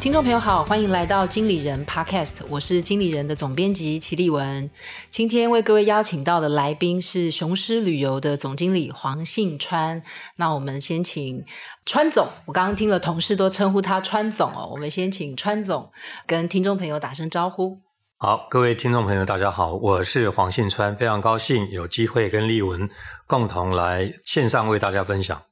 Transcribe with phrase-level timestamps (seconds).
[0.00, 4.70] 听众朋友好，欢迎来到经理人 Podcast，我是经理人的总编辑齐立文。
[5.10, 10.02] 今天为各位邀请到的来宾是雄狮旅游的总经理黄信川。
[10.36, 11.44] 那我们先请
[11.84, 15.92] 川总，我刚刚听了同事都称呼他川总哦，我们先请川总
[16.26, 17.78] 跟听众朋友打声招呼。
[18.16, 22.88] 好，各位听众朋友，大家好，我是黄信川，非常高兴有机会跟立文
[23.26, 25.42] 共同来线上为大家分享。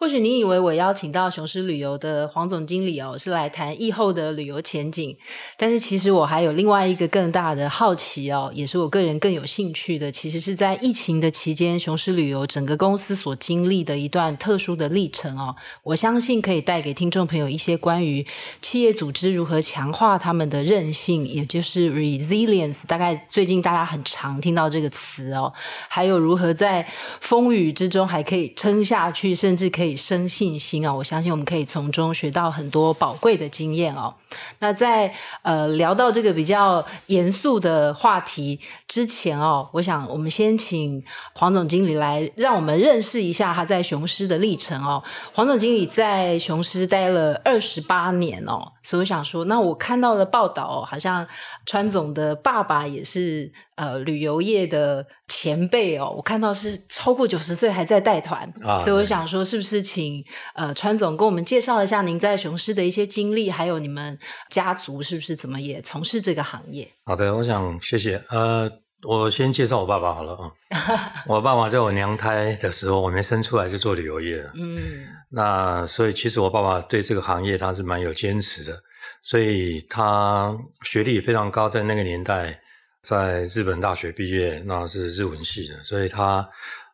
[0.00, 5.16] 或许你以为我邀请到雄狮旅游的黄总经理哦，是来谈疫后的旅游前景，
[5.56, 18.24] 但是其实我还有另外一个更大的好奇哦，也是我个人更有兴趣的，其实是在疫情的期间，雄狮旅游整个公司所经历的一段特殊的历程哦，我相信可以带给听众朋友一些关于
[18.62, 25.52] 企业组织如何强化他们的韧性，也就是 resilience，大概最近大家很常听到这个词哦，
[25.88, 26.86] 还有如何在
[27.20, 29.87] 风雨之中还可以撑下去，甚至可以。
[29.88, 30.94] 以生信心啊！
[30.94, 34.14] 我相信我们可以从中学到很多宝贵的经验哦。
[34.58, 45.02] 那在呃聊到这个比较严肃的话题之前哦，我想我们先请黄总经理来让我们认识一下他在雄狮的历程哦。
[45.32, 51.26] 黄总经理在雄狮待了二十八年哦，所以我想说，那我看到的报道哦，好像
[51.66, 53.52] 川总的爸爸也是。
[53.78, 60.20] 呃，旅游业的前辈哦，我看到是超过九十岁还在带团，啊，所以我想说，是不是请
[60.52, 64.18] 呃川总跟我们介绍一下您在雄狮的一些经历，还有你们
[64.50, 66.90] 家族是不是怎么也从事这个行业？
[67.04, 68.20] 好的，我想谢谢。
[68.30, 68.68] 呃，
[69.02, 70.52] 我先介绍我爸爸好了啊。
[71.26, 74.50] 我爸爸在我娘胎的时候，我没生出来就做旅游业了。
[74.54, 78.82] 嗯，那所以其实我爸爸对这个行业他是蛮有坚持的，
[79.22, 82.58] 所以他学历也非常高，在那个年代。
[83.00, 86.46] 在日本大学毕业，那是日文系的，所以他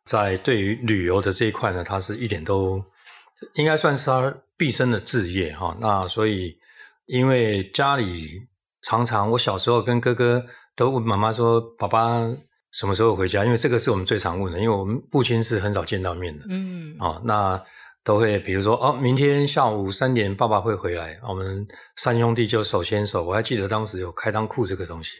[0.04, 2.80] 在对于旅游的这一块呢，他是一点都
[3.54, 5.74] 应该算是他毕生的志业哈。
[5.80, 6.56] 那所以，
[7.06, 8.42] 因为家里
[8.82, 10.44] 常常我小时候跟哥哥
[10.76, 12.20] 都问妈妈说：“爸爸
[12.72, 16.44] 什么时候回家？”因为这个是我们最常问的，因为我们父亲是很少见到面的。
[16.48, 17.62] 嗯，啊，那
[18.02, 23.24] 都会比如说哦，明天下午三点爸爸会回来，我们三兄弟就手牵手。
[23.24, 25.12] 我还记得当时有开裆裤这个东西。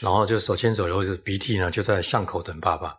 [0.00, 2.96] 然后就手牵手，然后就鼻涕呢，就在巷口等爸爸。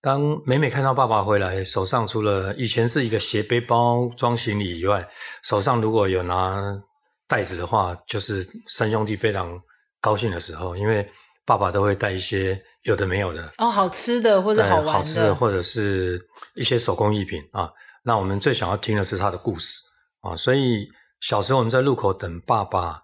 [0.00, 5.06] 当每每看到爸爸回来，手上除了以前是一个斜背包装行李以外，
[5.42, 6.80] 手上如果有拿
[7.26, 9.60] 袋子的话，就是三兄弟非常
[10.02, 11.08] 高兴的时候，因为
[11.46, 16.20] 爸爸都会带一些有的没有的哦，好吃的或者好玩的，好吃的或者是
[16.54, 17.72] 一些手工艺品啊。
[18.04, 19.74] 那我们最想要听的是他的故事
[20.20, 20.86] 啊，所以
[21.20, 23.00] 小时候我们在路口等爸爸。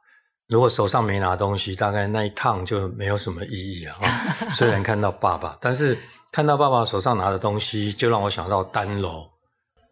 [0.48, 3.97] 如果手上没拿东西，大概那一趟就没有什么意义啊。
[4.56, 5.98] 虽然看到爸爸，但是
[6.32, 9.28] 看到爸爸手上拿的东西，就让我想到单楼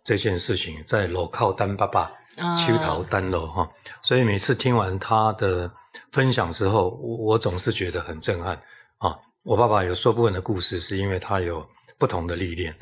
[0.02, 2.10] 这件事情，在路口等爸爸，
[2.56, 3.68] 秋桃单楼哈。
[4.00, 5.70] 所以每次听完他的
[6.12, 8.54] 分享之后，我，我总是觉得很震撼
[8.98, 9.16] 啊。
[9.44, 11.68] 我爸爸有说不完的故事，是因为他有
[11.98, 12.74] 不同的历练。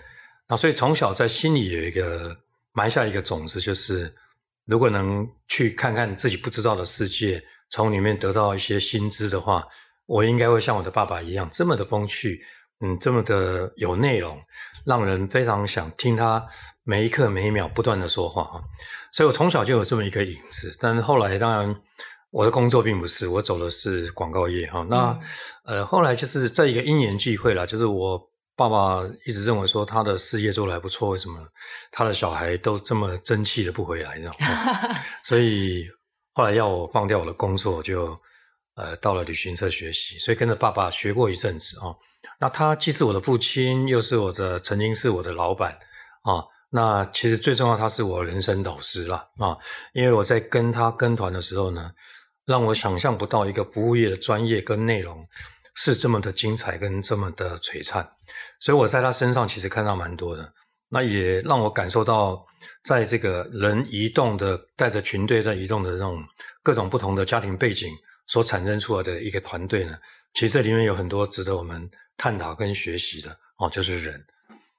[0.49, 2.37] 那所以从小在心里有一个
[2.73, 4.15] 埋下一个种子，就是
[4.67, 7.43] 如果能去看看自己不知道的世界。
[7.71, 9.67] 从里面得到一些新知的话，
[10.07, 12.41] 我应该会像我的爸爸一样，这么的风趣，
[12.81, 14.41] 嗯，这么的有内容，
[14.85, 16.47] 让人非常想听他
[16.85, 18.63] 每一刻每一秒不断的说话啊。
[19.11, 20.77] 所以我从小就有这么一个影子。
[20.79, 21.75] 但是后来，当然
[22.34, 24.84] 我的工作并不是，我走的是广告业哈。
[24.91, 25.19] 那
[25.65, 28.21] 呃，后来就是在一个因缘际会啦，就是我
[28.56, 31.39] 爸爸一直认为说他的事业做得还不错，为什么
[31.93, 34.34] 他的小孩都这么争气的不回来，这样？
[35.22, 35.89] 所以。
[36.37, 38.19] 后来要我放掉我的工作，就
[38.75, 41.95] 呃到了旅行社学习，所以跟着爸爸学过一阵子啊。
[42.41, 45.71] 那他既是我的父亲，又是我的曾经是我的老板
[46.22, 46.43] 啊。
[46.71, 49.56] 那其实最重要，他是我人生导师啦啊。
[49.93, 51.92] 因为我在跟他跟团的时候呢，
[52.45, 55.27] 让我想象不到一个服务业的专业跟内容
[55.75, 58.07] 是这么的精彩跟这么的璀璨，
[58.61, 60.53] 所以我在他身上其实看到蛮多的。
[60.89, 62.47] 那也让我感受到，
[62.85, 66.23] 在这个人移动的带着群队在移动的这种
[66.63, 67.91] 各种不同的家庭背景
[68.27, 69.99] 所产生出来的一个团队呢，
[70.35, 74.25] 其实这里面有很多值得我们探讨跟学习的哦，就是人。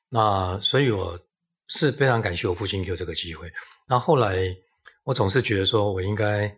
[0.08, 1.20] 那所以我
[1.68, 3.52] 是非常感谢我父亲给我这个机会。
[3.86, 4.56] 那后来
[5.04, 6.56] 我总是觉得说我应该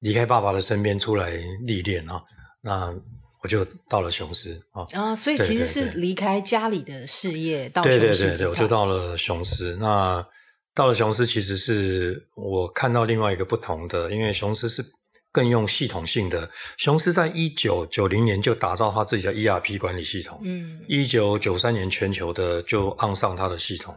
[0.00, 2.22] 离开爸爸的身边出来历练啊，
[2.60, 2.94] 那。
[3.40, 7.98] 我就到了雄狮啊，啊，所以其实是离开家里的事业到雄狮。
[8.00, 9.76] 对对对对，我就到了雄狮。
[9.76, 10.26] 那
[10.74, 14.84] 到了雄狮，其实是我看到另外一个不同的，因为雄狮是
[15.30, 16.50] 更用系统性的。
[16.78, 23.96] 雄狮在一九九零年就打造他自己的 ERP 管理系统，嗯，一九九三年全球的就按上他的系统，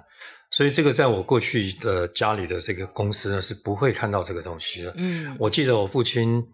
[0.51, 4.93] 所以这个在我过去的家里的这个公司呢是不会看到这个东西的。
[4.97, 6.45] 嗯，我记得我父亲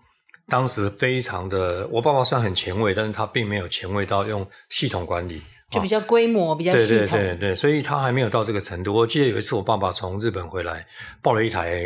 [0.48, 5.42] 当时非常的，我爸爸算很前卫，但是他并没有前卫到用系统管理。
[5.70, 6.88] 就比较规模，比较系统。
[6.88, 8.94] 对对对对，所以他还没有到这个程度。
[8.94, 10.88] 我记得有一次我爸爸从日本回来，
[11.22, 11.84] 抱了一台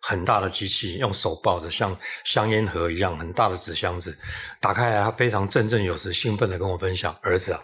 [0.00, 4.16] 很大的机器，用手抱着，像香烟盒一样很大的纸箱子，
[4.60, 7.60] 打开来，他非常振振有词、兴奋的跟我分享：“儿子啊。”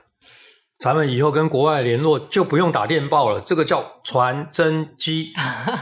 [0.80, 5.30] 咱们以后跟国外联络就不用打电报了，这个叫传真机。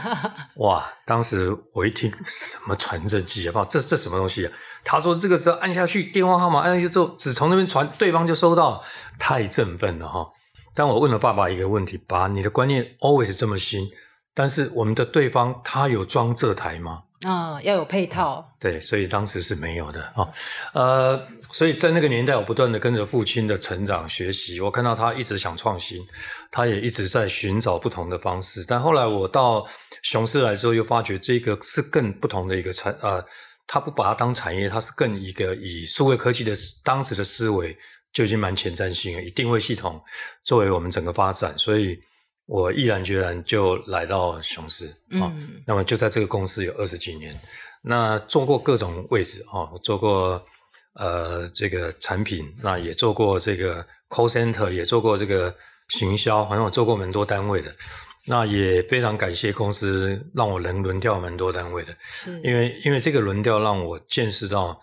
[0.59, 0.85] 哇！
[1.05, 4.51] 当时我一听什么传真机啊，这这什么东西啊？
[4.83, 8.83] 他说这个时候按下去，电话号码按下去之后，只从那边传，对方就收到，
[9.17, 10.27] 太振奋了哈！
[10.75, 13.87] 但我问了爸爸一个问题：爸，你的观念 always 这么新，
[14.33, 17.03] 但是我们的对方他有装这台吗？
[17.25, 18.45] 啊、哦，要有配套。
[18.59, 20.29] 对，所以当时是没有的啊、哦。
[20.73, 26.05] 呃，所以在那个年代，我不断的跟着父亲的成长学习，我看到他一直想创新，
[26.51, 28.63] 他也一直在寻找不同的方式。
[28.67, 29.65] 但后来我到
[30.03, 33.23] 雄狮来之后，又发觉这个是更不同的一个产，呃，
[33.67, 36.53] 他不把它当产业，他是更一个以数位科技的
[36.83, 37.77] 当时的思维
[38.13, 40.01] 就已经蛮前瞻性了，以定位系统
[40.43, 41.99] 作为我们整个发展，所以。
[42.51, 44.87] 我毅然决然就来到雄狮
[45.21, 45.31] 啊，
[45.67, 47.39] 那么就在这个公司有二十几年，
[47.83, 50.43] 那做过各种位置啊，做过
[50.99, 55.51] 呃这个产品，那也做过这个 call center，也做过这个
[55.87, 57.73] 行销，好像我做过蛮多单位的，
[58.27, 64.79] 那也非常感谢公司让我能轮调蛮多单位的，是因为因为这个轮调让我见识到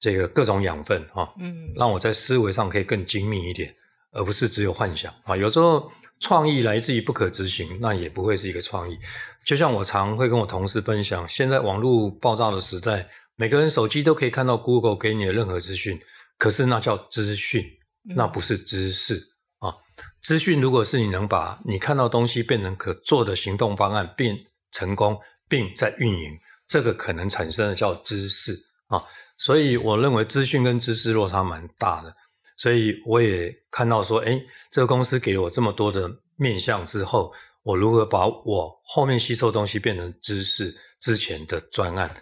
[0.00, 3.74] 这个各种养分啊，嗯，让我在思维上可以更精密一点，
[4.12, 5.90] 而不是只有幻想啊，有时候。
[6.20, 8.98] 创意来自于不可执行，那也不会是一个创意。
[9.44, 13.06] 就像我常会跟我同事分享，现在网络爆炸的时代，
[13.40, 16.00] 每个人手机都可以看到 Google 给你的任何资讯，
[16.38, 17.64] 可是那叫资讯，
[18.02, 19.14] 那不是知识、
[19.60, 19.76] 嗯、啊。
[20.20, 24.36] 资讯如果是你能把你看到东西变成可做的行动方案，并
[24.72, 25.16] 成功，
[25.48, 26.36] 并在运营，
[26.66, 28.58] 这个可能产生的叫知识
[28.88, 29.00] 啊。
[29.36, 32.12] 所以我认为资讯跟知识落差蛮大的。
[32.56, 37.32] 所以我也看到说，诶，这个公司给了我这么多的面向之后，
[37.62, 42.12] 我如何把我后面吸收的东西变成知识之前的专案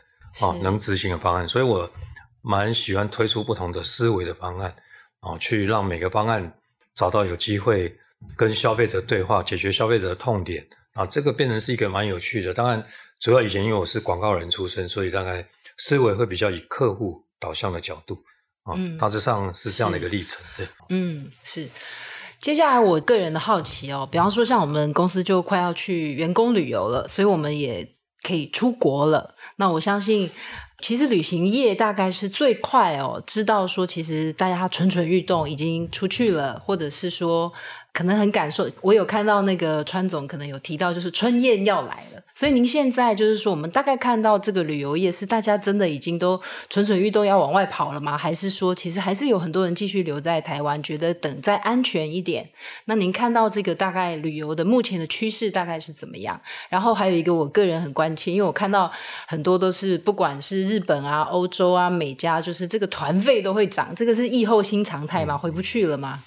[0.40, 1.46] 啊，能执行的方案。
[1.46, 1.90] 所以我
[2.42, 4.74] 蛮喜欢推出不同的思维的方案
[5.20, 6.52] 哦，去让每个方案
[6.94, 7.96] 找到有机会
[8.36, 12.54] 跟消费者对话，解决消费者的痛点啊，这个变成是一个蛮有趣的。
[12.54, 12.84] 当然，
[13.20, 15.46] 主要以前因为我是广告人出身，所以大概
[15.78, 18.22] 思维会比较以客户导向的角度。
[18.74, 20.66] 嗯，大致上是这样的一个历程，对。
[20.88, 21.68] 嗯，是。
[22.40, 27.95] 接下来我个人的好奇哦，比方说像我们公司就快要去员工旅游了，所以我们也
[28.26, 29.34] 可以出国了。
[29.56, 30.30] 那我相信，
[30.80, 37.52] 其实旅行业大概是最快哦，知道说其实大家蠢蠢欲动，已经出去了，或者是说
[37.96, 38.70] 可能很感受。
[38.82, 42.22] 我有看到那个川总可能有提到，就是春宴要来了。
[42.34, 46.38] 所以您现在就是说，我们大概看到这个旅游业是大家真的已经都
[46.68, 48.18] 蠢蠢欲动要往外跑了吗？
[48.18, 52.46] 还是说其实还是有很多人继续留在台湾，觉得等再安全一点？
[52.84, 56.38] 那您看到这个大概旅游的目前的趋势大概是怎么样？
[56.68, 58.92] 然后还有一个我个人很关切，因为我看到
[59.26, 65.38] 很多都是不管是日本啊、欧洲啊、美加，就是这个团费都会涨，这个是疫后新常态吗？
[65.38, 66.22] 回不去了吗？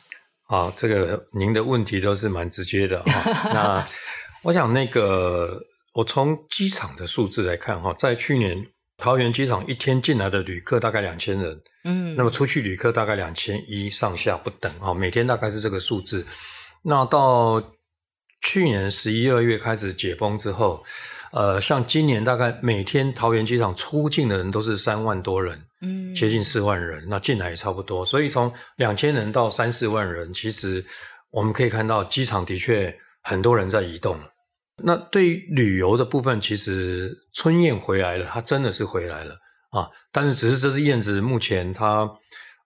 [0.49, 3.49] 好，这个您的问题都是蛮直接的哈。
[3.53, 3.87] 那
[4.43, 5.63] 我想那个。
[5.95, 8.63] 我从机场的数字来看，哈，在去年
[8.97, 16.25] 桃园机场一天进来的旅客大概两千人，嗯，那么出去旅客大概两千一上下不等，哈，每天大概是这个数字。
[16.83, 17.61] 那到
[18.41, 20.85] 去年十一二月开始解封之后，
[21.31, 28.03] 呃，像今年大概每天桃园机场出境的人都是三万多人，嗯，接近四万人，那进来也差不多。
[28.03, 30.85] 所以从两千人到三四万人，其实
[31.31, 34.19] 我们可以看到机场的确很多人在移动。
[34.81, 39.35] 那对于旅游的部分，其实春燕回来了，它真的是回来了
[39.71, 39.89] 啊！
[40.11, 42.09] 但是只是这只燕子目前它，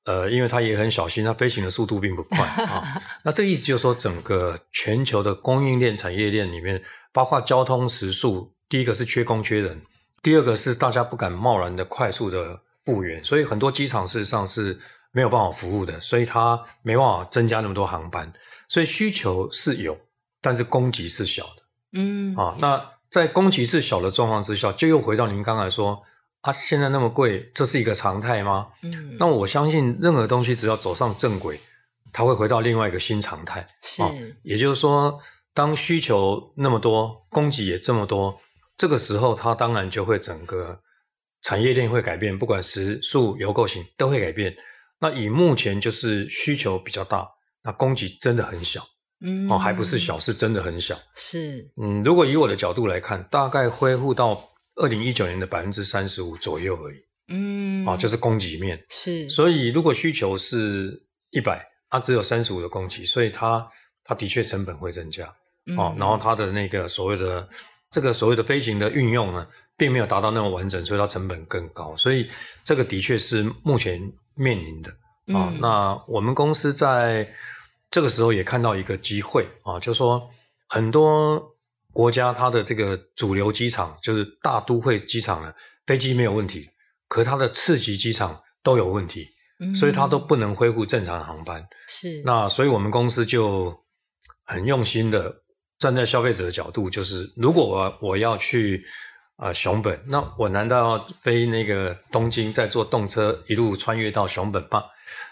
[0.05, 2.83] 呃，因为它也很小心，它飞行的速度并不快啊。
[3.25, 6.79] 那这个意思就是说，整个全球的供应链、产业链里面，
[7.11, 9.81] 包括交通时速，第一个是缺工缺人，
[10.21, 14.77] 第二个是大家不敢贸然的快速的复原，所以很多机场事实上是
[15.11, 18.31] 没有办法服务的，所以它没办法增加那么多航班，
[18.67, 19.97] 所以需求是有，
[20.41, 21.63] 但是供给是小的。
[21.93, 26.01] 嗯，啊，那在供给是小的状况之下，就又回到您刚才说，
[26.41, 28.67] 啊，现在那么贵，这是一个常态吗？
[28.81, 31.59] 嗯，那我相信任何东西只要走上正轨，
[32.11, 33.65] 它会回到另外一个新常态。
[33.81, 34.11] 是，啊，
[34.41, 35.19] 也就是说，
[35.53, 38.35] 当需求那么多，供给也这么多，
[38.75, 40.79] 这个时候它当然就会整个
[41.43, 44.55] 产业链会改变，不管食宿游购型都会改变。
[44.99, 47.27] 那以目前就是需求比较大，
[47.61, 48.81] 那供给真的很小，
[49.19, 50.97] 嗯，哦，还不是小，是真的很小。
[51.13, 54.41] 是，嗯，如果以我的角度来看，大概恢复到
[54.75, 56.95] 二零一九年的百分之三十五左右而已，
[57.27, 59.29] 嗯，哦，就是供给面是。
[59.29, 60.97] 所以如果需求是
[61.31, 63.69] 一百，它只有三十五的供给，所以它
[64.05, 65.25] 它的确成本会增加，
[65.65, 67.47] 嗯、哦，然后它的那个所谓的
[67.91, 69.45] 这个所谓的飞行的运用呢，
[69.75, 72.29] 并没有达到那么完整，所以它成本更高，所以
[72.63, 73.99] 这个的确是目前
[74.35, 74.89] 面临的
[75.35, 75.49] 啊。
[75.51, 77.27] 嗯、那我们公司在
[77.89, 80.29] 这个时候也看到一个机会啊，就是说
[80.69, 81.43] 很多
[81.91, 85.51] 国家它的这个主流机场，就是大都会机场呢，
[85.87, 86.69] 飞机没有问题，
[87.07, 89.27] 可它的次级机场都有问题，
[89.59, 91.65] 嗯、所以它都不能恢复正常的航班。
[91.87, 93.75] 是，那所以我们公司就
[94.45, 95.35] 很用心的
[95.79, 98.85] 站在消费者的角度，就是如果我我要去。
[99.43, 104.81] 啊、呃，熊本，那我难道要飞那个东京，再坐动车一路穿越到熊本吗？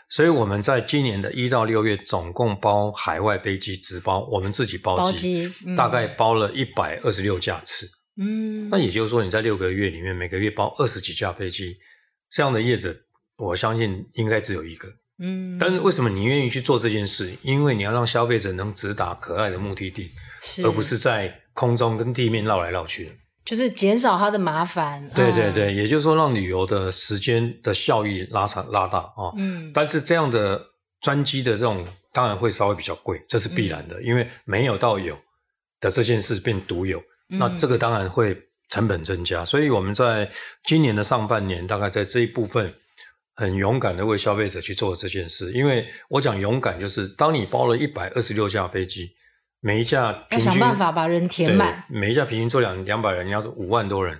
[0.09, 7.87] 所以我们在今年的一到六月，总共包海外飞机直包，我们自己包机，包机嗯、大概包了一百二十六架次。
[8.17, 11.77] 嗯，那也就是说，你在六个月里面，每个月包二十几架飞机，
[12.29, 12.93] 这样的业者，
[13.37, 14.89] 我相信应该只有一个。
[15.19, 17.31] 嗯，但是为什么你愿意去做这件事？
[17.43, 20.11] 因为你要让消费者能直达可爱的目的地，
[20.65, 23.11] 而不是在空中跟地面绕来绕去的。
[23.43, 29.13] 就是减少它的麻烦，对对对，嗯、也就是说让旅游的时间的效益拉长拉大啊。
[29.17, 30.61] 哦、嗯，但是这样的
[31.01, 31.83] 专机的这种
[32.13, 35.17] 当然会稍微比较贵，这是必然的，嗯、因为没有到有
[35.79, 38.37] 的这件事变独有，嗯、那这个当然会
[38.69, 39.43] 成本增加。
[39.43, 40.29] 所以我们在
[40.63, 42.71] 今年的上半年，大概在这一部分
[43.35, 45.51] 很勇敢的为消费者去做这件事。
[45.51, 49.11] 因为我讲勇敢，就是当你包了一百二十六架飞机。
[49.63, 54.19] 每一架平均要想办法把人填满，每一架平均坐两两百人，你要五万多人，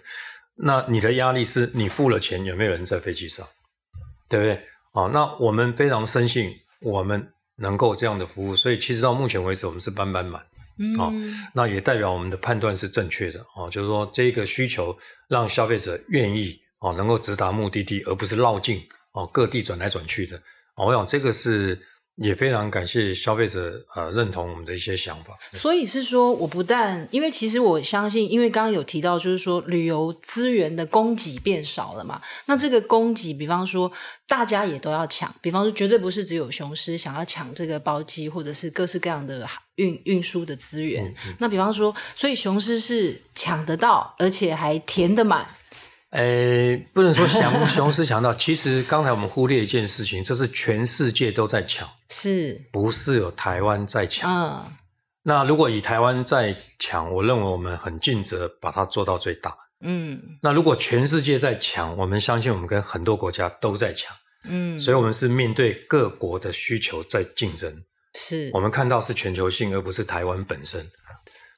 [0.55, 3.43] 那你的压力是你付了钱，有没有人在飞机上，
[4.29, 4.61] 对不对？
[4.93, 10.39] 哦，那我们非常深信我们能够这样的服务，所以其实到目前为止，我们是班班满，
[10.77, 11.11] 嗯，哦，
[11.55, 14.95] 那也代表我们的判断是正确的，哦，就是说这个需求
[15.27, 18.79] 让消费者愿意哦，能够直达目的地，而不是绕境
[19.13, 20.37] 哦，各地转来转去的，
[20.75, 21.81] 哦，我想这个是。
[22.21, 33.91] 也非常感谢消费者呃认同我们的一些想法，所以是说我不但因为其实我相信，因为刚刚有提到就是说旅游资源的供给变少了嘛，那这个供给，比方说
[34.27, 45.47] 大家也都要抢，比方说绝对不是只有雄狮想要抢这个包机或者是各式各样的运运输的资源，嗯嗯、那比方说，所以雄狮是抢得到，而且还填得满。
[46.11, 54.29] 诶，不能说强 雄狮抢到，其实刚才我们忽略一件事情，这是全世界都在抢，是不是有台湾在抢？
[54.29, 54.59] 嗯，
[55.23, 59.55] 那如果以台湾在抢，我认为我们很尽责把它做到最大。
[59.83, 64.15] 嗯，那如果全世界在抢，我们相信我们跟很多国家都在抢。
[64.43, 67.73] 嗯，所以我们是面对各国的需求在竞争。
[68.15, 70.85] 是，我们看到是全球性，而不是台湾本身。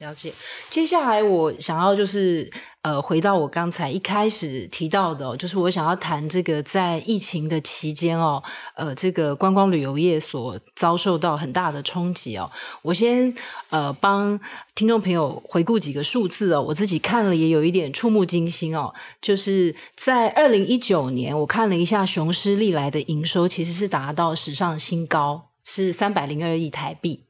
[0.03, 0.33] 了解，
[0.69, 8.43] 接下来我想要就是呃，回到我刚才一开始提到的，就是我想要谈这个在疫情的期间哦，
[8.75, 12.51] 呃，这个观光旅游业所遭受到很大的冲击哦。
[12.81, 13.33] 我先
[13.69, 14.37] 呃帮
[14.75, 27.21] 听众朋友回顾几个数字哦，我自己看了也有一点触目惊心哦，就是在二零一九年，我看了一下雄狮历来的营收，其实是达到史上新高，是三百零二亿台币。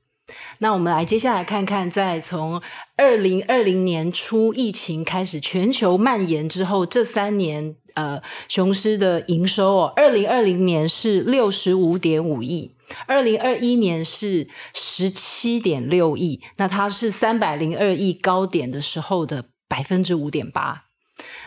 [0.59, 2.61] 那我们来接下来看看，在从
[2.95, 12.71] 二零二零年初疫情开始全球蔓延之后，这三年呃雄狮的营收哦，二零二零年是六十五点五亿，
[13.05, 20.85] 二零二一年是十七点六亿，那它是三百零二亿高点的时候的百分之五点八。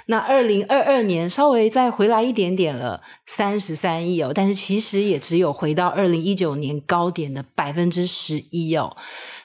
[0.07, 8.97] 那二零二二年稍微再回来一点点了，三十三亿哦，但是其实也只有回到二零一九年高点的百分之十一哦，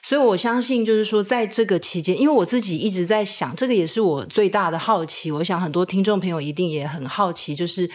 [0.02, 7.90] 所以我相信就是说，在这个期间，因为我自己一直在想，这个也是我最大的好奇，我想很多听众朋友一定也很好奇，就是。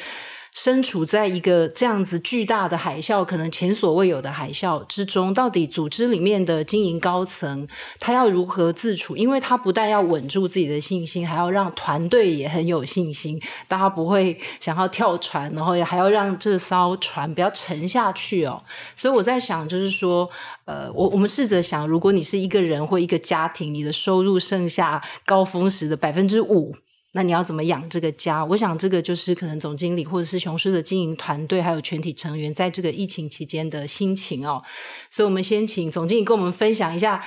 [0.59, 7.67] 身处在一个这样子巨大的海啸，可能前所未有的海啸之中，到底组织里面的经营高层
[7.99, 9.15] 他要如何自处？
[9.15, 18.63] 因为他不但要稳住自己的信心，还要让团队也很有信心，大家不会想要跳船，然后也还要让这艘船不要沉下去哦。
[18.95, 20.27] 所以我在想，就是说，
[20.65, 26.75] 呃，我我们试着想，如果你是一个人或一个家庭，你的收入剩下高峰时的百分之五。
[27.13, 28.45] 那你要怎么养这个家？
[28.45, 34.61] 我想这个就是可能总经理或者是雄狮的经营团队，还有全体成员在这个疫情期间的心情哦。
[35.09, 37.25] 所以，我们先请总经理跟我们分享一下，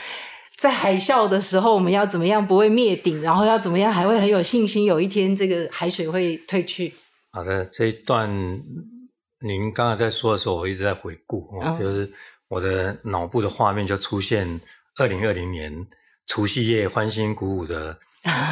[0.58, 6.92] 在海啸的时候，我们要怎么样不会灭顶，然后要怎么样还会很有信心，有一天这个海水会退去。
[7.32, 8.30] 好的，这一段
[9.40, 12.08] 您刚才在说的时候，我一直在回顾，哦、就是
[12.48, 14.60] 我的脑部的画面就出现
[14.98, 15.86] 二零二零年
[16.26, 17.98] 除夕夜欢欣鼓舞的。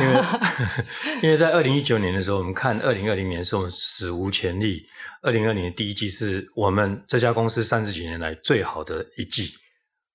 [0.00, 0.24] 因为，
[1.22, 4.86] 因为在二零一九年的时候，我们看二零二零年是我们史无前例。
[5.20, 9.52] 二零二零年第一季是我们这家公司三十几年来最好的一季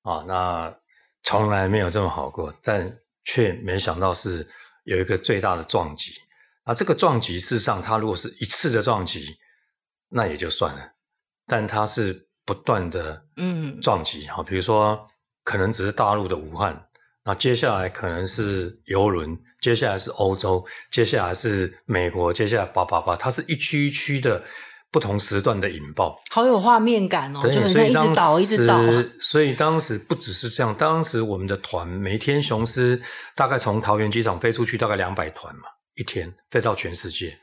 [0.02, 0.76] 啊，那
[1.22, 2.92] 从来没有这么好过，但
[3.26, 4.48] 却没想到是
[4.86, 6.14] 有一个最大的撞击。
[6.64, 9.38] 啊，这个撞击事实上，它如果是一次的撞击，
[10.10, 10.94] 那也就算了，
[11.46, 15.08] 但它是不断的嗯撞击哈，比如说
[15.44, 16.88] 可能只是大陆的武汉。
[17.25, 24.44] 那接下来可能是游轮，接下来是欧洲，接下来是美国，接下来叭叭叭，它是一区一区的
[24.92, 28.77] 不同时段的引爆，好有画面感哦，对就很像一直倒一直倒。
[29.20, 33.01] 所以当时不只是这样，当时我们的团每天雄狮
[33.36, 35.63] 大概从桃园机场飞出去大概两百团嘛，
[35.96, 37.38] 一天飞到全世界。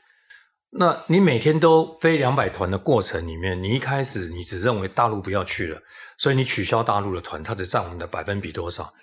[0.73, 5.81] 那你每天都飞两百团的过程里面，你一开始你只认为大陆不要去了，
[6.17, 8.93] 所以你取消大陆的团，它只占我们的百分比多少？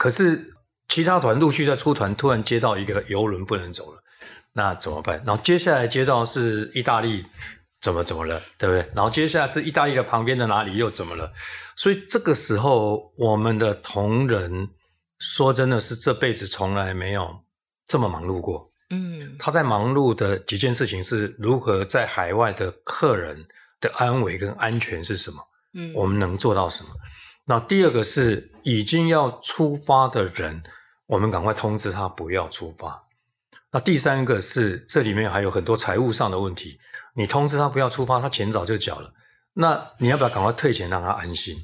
[0.00, 0.50] 可是
[0.88, 4.02] 其他团陆续在出团，突然接到一个游轮不能走了，
[4.54, 5.22] 那怎么办？
[5.26, 7.22] 然后接下来接到是意大利
[7.82, 8.90] 怎么怎么了，对不对？
[8.94, 11.30] 然后接下来是意大利的旁边的哪里又怎么了？
[11.76, 14.70] 所以这个时候，我们的同仁
[15.18, 17.38] 说真的是这辈子从来没有
[17.86, 18.66] 这么忙碌过。
[18.88, 23.46] 嗯，他在忙碌的几件事情是如何在海外的客人
[23.78, 25.36] 的安危跟安全是什么？
[25.74, 26.88] 嗯，我们能做到什么？
[27.50, 30.62] 那第二个是已经要出发的人，
[31.06, 33.02] 我们赶快通知他不要出发。
[33.72, 36.78] 那第三个是这里面还有很多财务上的问题，
[37.16, 39.12] 你通知他不要出发，他钱早就缴了，
[39.54, 41.56] 那你要不要赶快退钱让他安心？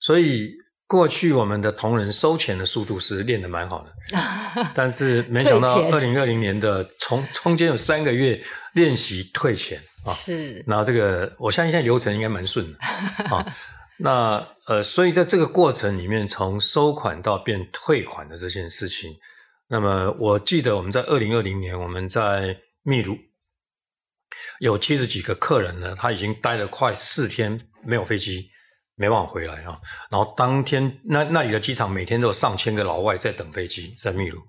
[0.00, 0.54] 所以
[0.86, 3.94] 过去我们的同仁收钱的速度是练得蛮好的，
[4.74, 8.42] 但是没想到二零二零年的从中间有三个月
[8.72, 12.78] 练习退钱啊，是，然后这个我相信现在流程应该蛮顺的
[13.28, 13.44] 啊。
[14.00, 19.16] 那呃，所以在这个过程里面，从收款到变退款的这件事情，
[19.68, 23.18] 那么我记得我们在二零二零年，我们在秘鲁
[24.60, 28.48] 有七十几个客人呢，他已经待了快四天没有飞机，
[28.94, 29.80] 没办法回来啊。
[30.10, 34.40] 然后当天那那里的机场每天都有上千个老外在等飞机，在秘鲁，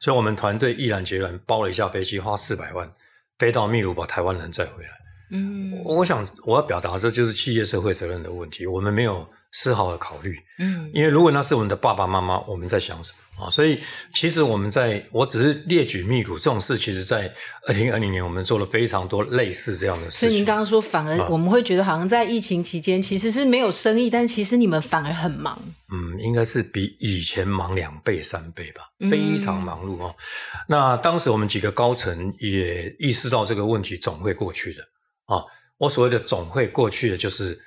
[0.00, 2.90] 所以我们团队毅然决然包了一架飞机，花四百万
[3.38, 4.90] 飞到秘鲁把台湾人载回来。
[5.30, 10.38] 嗯，我想我要表达这就是企业社会责任的问题，我们没有丝毫的考虑。
[10.58, 13.50] 嗯，因为如果那是我们的爸爸妈妈，我们在想什么啊？
[13.50, 13.78] 所以
[14.12, 17.32] 其实我们在我只是列举秘鲁这种事，其实在
[17.66, 20.20] 二零二零年我们做了非常多类似这样的事情。
[20.20, 25.56] 所以您刚刚说，反而我们会觉得好像在疫情期间其实是没有生意，但其实你们反而很忙。
[25.92, 30.14] 嗯，应该是比以前忙两倍三倍吧，非常忙碌哦。
[30.18, 34.82] 嗯，那当时我们几个高层也意识到这个问题总会过去的。
[35.28, 35.44] 啊，
[35.76, 37.60] 我所谓的总会过去的，就是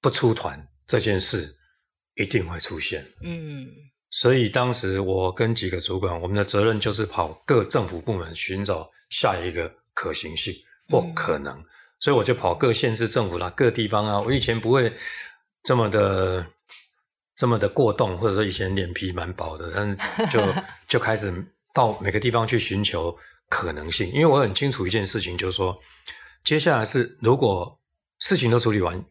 [0.00, 1.52] 不出团这件事
[2.14, 3.04] 一定会出现。
[3.22, 3.68] 嗯，
[4.08, 10.54] 所以当时我跟几个主管，我们的责任就是跑各政府部门寻找下一个可行性
[10.88, 11.58] 或可能。
[11.58, 11.64] 嗯、
[11.98, 14.20] 所以我就跑各县市政府啦、各地方啊。
[14.20, 14.92] 我以前不会
[15.64, 16.46] 这么的
[17.34, 19.96] 这么的过动，或者说以前脸皮蛮薄的，但是
[20.30, 20.54] 就
[20.86, 21.34] 就开始
[21.74, 25.76] 到每个地方去寻求可能性，因为我很清楚一件事情，就是说。
[26.44, 27.80] 接下来是，如果
[28.18, 29.02] 事情都处理完，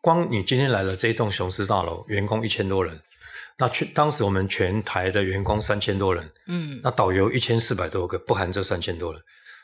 [0.00, 3.00] 光你今天来了这一栋雄狮大楼，员工一千多人，
[3.56, 9.22] 那全当时我们全台的员工三千多人，嗯，那导游一千四百多个，不含这三千多人，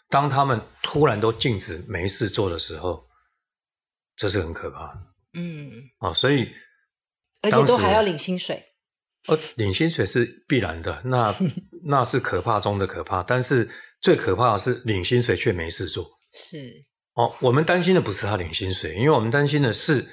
[0.08, 3.04] 当他们突然都禁止没事做的时候，
[4.14, 4.86] 这是很可怕。
[4.94, 5.00] 的，
[5.34, 6.48] 嗯，啊，所以
[7.42, 8.62] 而且都还要领薪水，
[9.26, 11.34] 呃，领薪水是必然的，那
[11.86, 13.68] 那是可怕中的可怕，但是
[14.00, 16.13] 最可怕的是领薪水却没事做。
[16.34, 20.04] 是哦，我们担心的不是他领薪水，因为我们担心的是，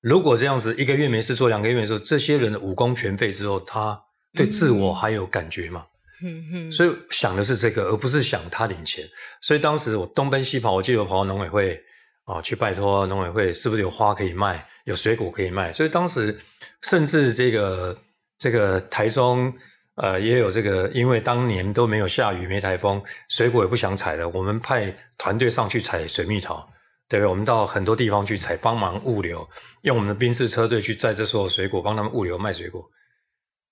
[0.00, 3.96] 如果这样子一个月没事做，两个月没事做，这些人的武功全废之后，他
[4.34, 5.86] 对自我还有感觉吗？
[6.24, 9.08] 嗯嗯，所以想的是这个，而不是想他领钱。
[9.40, 11.76] 所以当时我东奔西跑，我记得我跑到农委会
[12.24, 15.72] 啊、哦，去拜托农委会是不是有花可以卖，有水果可以卖。
[15.72, 16.36] 所以当时
[16.82, 17.96] 甚至这个
[18.36, 19.54] 这个台中。
[19.96, 24.28] 呃，也有这个，因为当年都没有下雨，没台风，水果也不想采了。
[24.30, 26.66] 我们派团队上去采水蜜桃，
[27.08, 27.28] 对不对？
[27.28, 29.46] 我们到很多地方去采，帮忙物流，
[29.82, 32.90] 用我们的宾士车队去载这所有水果，帮他们物流卖水果。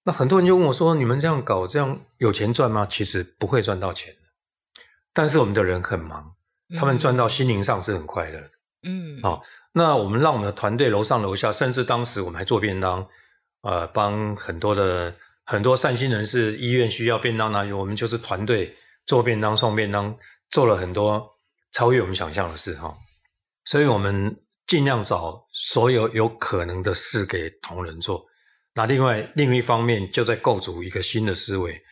[0.04, 4.14] 那很多人就问我说：“你们这样搞，这样有钱赚吗？”其实不会赚到钱，
[5.12, 6.35] 但是我们的人很忙，
[6.78, 8.50] 他们赚到心灵上是很快乐的。
[8.88, 13.06] 嗯，好，那我们让我们的团队楼上楼下，甚至当时我们还做便当。
[13.62, 15.14] 呃，帮很多的
[15.50, 18.72] 很多善心人士，医院需要便当拿，我们就是团队
[19.04, 20.16] 做便当、送便当，
[20.48, 21.28] 做了很多
[21.72, 22.96] 超越我们想象的事哈。
[23.64, 24.32] 所以我们
[24.68, 28.24] 尽量找所有有可能的事给同仁做。
[28.74, 31.82] 那另外另一方面，就在构筑一个新的思维，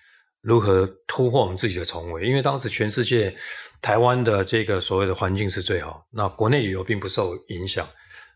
[0.41, 2.25] 如何突破我们自己的重围？
[2.29, 3.37] 因为当时全世界
[3.83, 7.85] 台湾的这个所谓的环境是最好，那国内旅游并不受影响。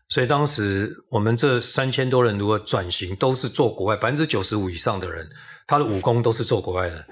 [0.09, 5.27] 所以当时我们这三千多人如果转型，都是做国外，百分之九十五以上的人，
[5.65, 7.05] 他的武功都是做国外的。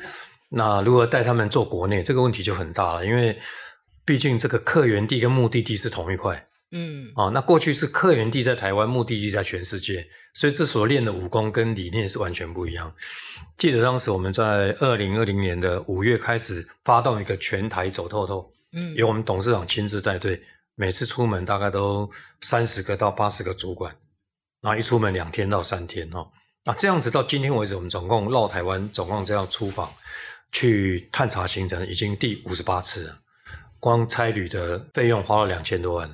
[0.49, 3.39] 那如何带他们做国内，这个问题就很大了，因为
[4.05, 6.47] 毕竟这个客源地跟目的地是同一块。
[6.73, 12.93] 嗯，啊，那过去是客源地在台湾，目的地在全世界，所以这所练的武功跟理念是完全不一样。
[13.57, 20.41] 记得当时我们在二零二零年的五月开始发动一个全台走透透，嗯，由我们董事长亲自带队。
[20.81, 23.95] 每次出门大概都三十个到八十个主管，
[24.63, 26.27] 然后一出门两天到三天哦，
[26.65, 29.87] 那这样子到今天为止，我们总共绕台湾，总共这样出访
[30.51, 33.19] 去探查行程，已经第五十八次了。
[33.79, 36.09] 光差旅的费用花了两千多万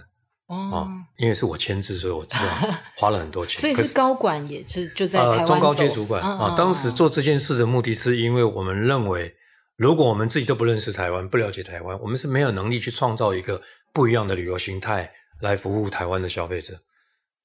[0.48, 2.44] 哦，因为是我签字，所以我知道
[3.00, 3.62] 花了很多钱。
[3.62, 6.56] 所以是高管也是就在台湾、呃、中高阶主管啊。
[6.58, 9.34] 当时做这件事的目的是因为我们认为，
[9.78, 13.62] 如果我们自己都不认识台湾，不了解台湾，我们是没有能力去创造一个。
[13.98, 16.76] 不一样的旅游形态来服务台湾的消费者，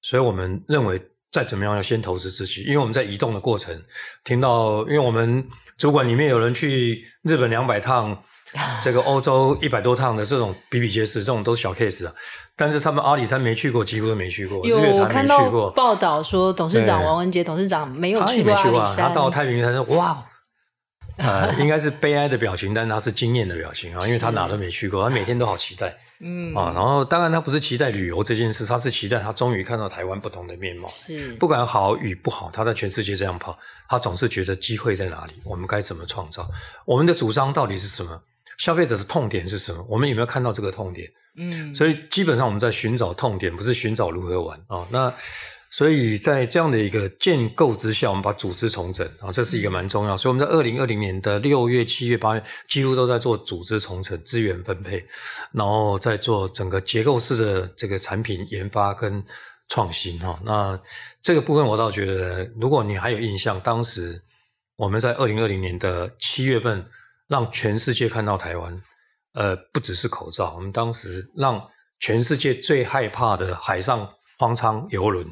[0.02, 3.74] 所以我们认为再怎么样要先投资自己，因为我们在移动的过程
[4.22, 5.42] 听到，因为我们
[5.78, 8.22] 主管里面有人去日本两百趟，
[8.84, 12.12] 这个欧洲一百多趟的这种比比皆是，这种都是小 case 啊。
[12.54, 14.62] 但是他们阿里山没去过，几乎都没去过。
[14.66, 20.22] 有我看到报道说，董事长王文杰董事长没有去过阿里山，他到太平山说哇。
[21.16, 36.48] 呃， 应该是悲哀的表情，但是他是惊艳的表情啊，因为他哪都没去过，他每天都好期待，嗯啊，然后当然他不是期待旅游这件事，他是期待他终于看到台湾不同的面貌，是不管好与不好，他在全世界这样跑，他总是觉得机会在哪里，我们该怎么创造？
[36.86, 38.20] 我们的主张到底是什么？
[38.58, 39.84] 消费者的痛点是什么？
[39.88, 41.10] 我们有没有看到这个痛点？
[41.36, 45.12] 嗯，所以基本上我们在寻找痛点，不是寻找如何玩啊，那。
[45.72, 50.14] 所以在这样的一个建构之下，我们把组织重整啊，这是一个蛮重要。
[50.14, 55.02] 所以我们在二零二零年的六月、七月、八月，几乎都在做组织重整、资源分配，
[55.50, 59.24] 然后再做整个结构式的这个产品研发跟
[59.70, 60.38] 创新哈。
[60.44, 60.78] 那
[61.22, 64.22] 这个部分我倒觉得，如果你还有印象，当时
[64.76, 66.84] 我们在二零二零年的七月份，
[67.28, 68.82] 让全世界看到台湾，
[69.32, 71.66] 呃，不只是口罩，我们当时让
[71.98, 74.06] 全世界最害怕的海上
[74.38, 75.26] 方舱游轮。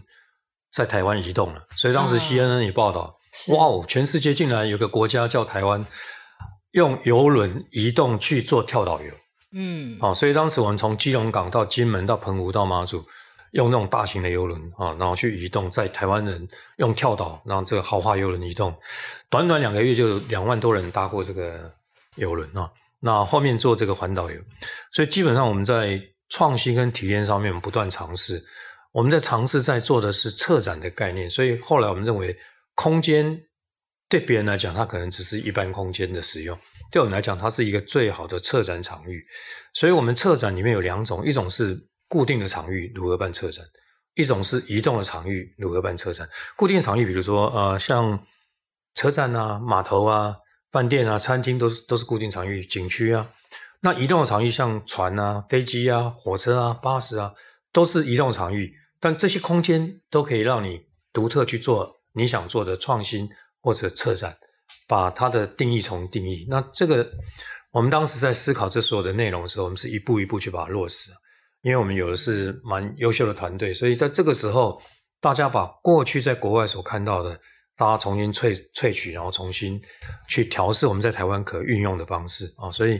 [0.72, 5.85] 在台湾移动了，所以当时 CNN 也报道，嗯、哇哦，全世界竟然有个国家叫台湾，
[6.72, 9.12] 用邮轮移动去做跳岛游，
[9.52, 13.04] 嗯，啊，所以当时我们从基隆港到金门到澎湖到马祖，
[13.50, 18.72] 用那种大型的游轮啊，然后去移动，在台湾人用跳岛，让这个豪华游轮移动，
[19.28, 21.68] 短短两个月就有两万多人搭过这个
[22.14, 24.40] 游轮啊，那后面做这个环岛游，
[24.92, 28.40] 所以基本上我们在创新跟体验上面不断尝试。
[28.92, 32.37] 我们在尝试在做的是策展的概念，所以后来我们认为，
[32.74, 33.40] 空间
[34.09, 36.57] 对别人来讲，它可能只是一般空间的使用；
[36.90, 39.24] 对我们来讲，它是一个最好的策展场域。
[39.74, 43.64] 所以，我们策展里面有两种：一种是固定的场域，如何办策展；
[44.16, 46.29] 一种是移动的场域，如何办策展。
[46.57, 48.26] 固定场域，比如说呃，像
[48.94, 50.35] 车站啊、码头啊、
[50.72, 53.31] 饭店啊、餐厅，都是都是固定场域；景区啊，
[53.83, 57.33] 那移动的场域，像船啊、飞机啊、火车啊、巴士啊，
[57.72, 58.72] 都是移动场域。
[58.98, 60.80] 但这些空间都可以让你
[61.12, 63.28] 独特去做你想做的创新
[63.61, 64.37] 或者策展，
[64.87, 66.46] 把它的定义重定义。
[66.48, 67.11] 那这个
[67.72, 71.11] 我们当时在思考这所有的内容的时候，我们是一步一步去把它落实。
[71.62, 74.80] 因为我们有的是蛮优秀的团队，所以在这个时候，
[75.20, 77.38] 大家把过去在国外所看到的，
[77.76, 79.78] 大家重新萃萃取，然后重新
[80.26, 82.70] 去调试我们在台湾可运用的方式啊。
[82.70, 82.98] 所以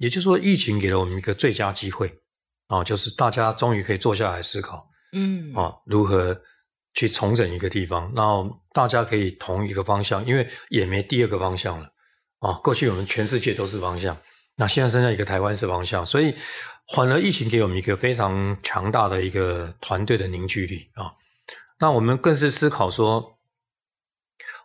[0.00, 2.12] 也就是说，疫情给了我们一个最佳机会
[2.66, 4.88] 啊，就是大家终于可以坐下来思考。
[5.12, 6.36] 嗯啊，如何
[6.94, 8.12] 去重整一个地方？
[8.16, 11.88] 然后大家可以同一个方向，因为也没第二个方向了
[12.40, 12.52] 啊。
[12.64, 14.16] 过去我们全世界都是方向，
[14.56, 16.34] 那现在剩下一个台湾是方向，所以
[16.94, 21.12] 反而疫情给我们一个非常强大的一个团队的凝聚力啊。
[21.78, 23.38] 那我们更是思考说，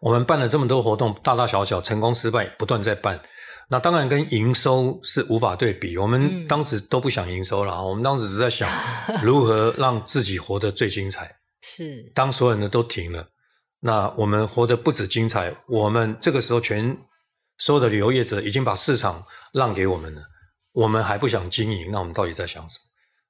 [0.02, 3.22] 我们办了这么多活动，大大小小，成功失败不断在办。
[3.70, 8.68] 那当然跟营收是无法对比，我们当时都不想营收了，嗯、我们当时只在想
[9.24, 11.34] 如何让自己活得最精彩。
[11.62, 13.28] 是，当所有人都停了，
[13.80, 16.98] 那我们活得不止精彩，我们这个时候全
[17.60, 20.22] 所有的旅游业者已经把市场让给我们了，
[20.74, 22.84] 我们还不想经营，那我们到底在想什么？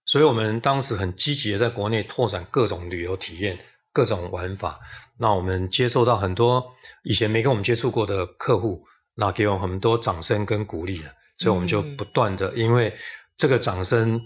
[0.05, 3.59] 所以我们当时很积极的在国内拓展各种旅游体验。
[3.91, 4.79] 各种玩法，
[5.17, 6.63] 那我们接受到很多
[7.03, 8.85] 以前没跟我们接触过的客户，
[9.19, 12.95] 那给我们很多掌声跟鼓励了，所以我们就不断的，嗯、因为
[13.37, 14.19] 这个掌声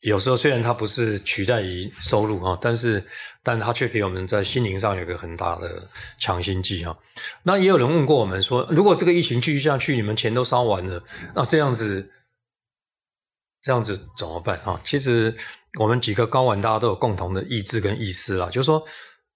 [0.00, 3.02] 有时候虽然它不是取代于收入啊，但是
[3.42, 6.96] 但它却给我们在心灵上有一个很大的强心剂啊。
[7.44, 11.02] 那也有人问过我们说，如果这个疫情继续下去，你们钱都烧完了，
[11.34, 12.10] 那这样子
[13.62, 14.80] 这样子怎么办啊？
[14.84, 15.34] 其实。
[15.78, 18.84] 我们几个高管，大家都有共同的意志跟意思啦，就是说，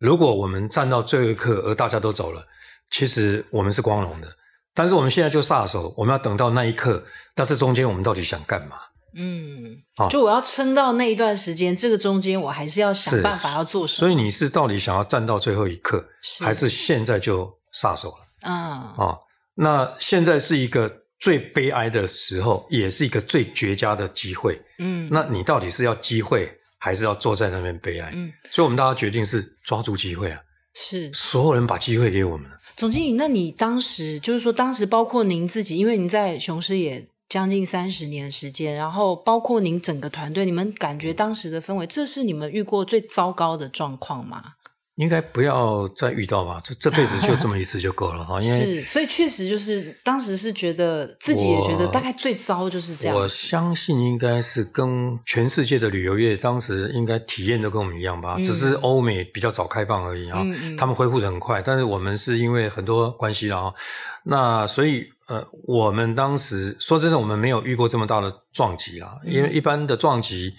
[0.01, 2.45] 如果我们站到最后一刻，而大家都走了，
[2.91, 4.27] 其实我们是光荣的。
[4.75, 7.03] 但是我们现在就撒手，我们要等到那一刻，
[7.37, 8.77] 那这中间我们到底想干嘛？
[9.17, 9.79] 嗯，
[10.11, 13.99] 就我要撑到那一段时间，这个中间我还是要想办法要做什么。
[14.01, 16.05] 所以你是到底想要站到最后一刻，
[16.41, 18.51] 还是现在就撒手了？
[18.51, 19.19] 啊、嗯，哦，
[19.55, 21.01] 那现在是一个。
[21.21, 24.61] 最悲哀的时候，也是一个最绝佳的机会。
[24.79, 28.11] 嗯，那你到底是要机会，还是要坐在那边悲哀？
[28.13, 30.39] 嗯，所以我们大家决定是抓住机会啊！
[30.75, 32.51] 是，所有人把机会给我们。
[32.77, 44.55] 总经理，那你当时就是说，当时包括您自己，因为您在雄狮也将近三十年的时间，然后包括您整个团队，你们感觉当时的氛围，这是你们遇过最糟糕的状况吗？
[44.97, 48.39] 应该不要再遇到吧，这这辈子就这么一次就够了哈。
[48.43, 53.17] 因为是，所以确实就是当时是觉得自己也觉得大概最糟就是这样。
[53.17, 60.41] 我相信应该是跟全世界的旅游业当时应该体验都跟我们一样吧，嗯、只是欧美比较早开放而已啊。
[60.45, 63.75] 嗯嗯他们恢复的很快，但是我们是因为很多关系了啊。
[64.23, 70.55] 那所以呃，我们当时说真的，我们没有遇过这么大的撞击啦，因为一般的撞击。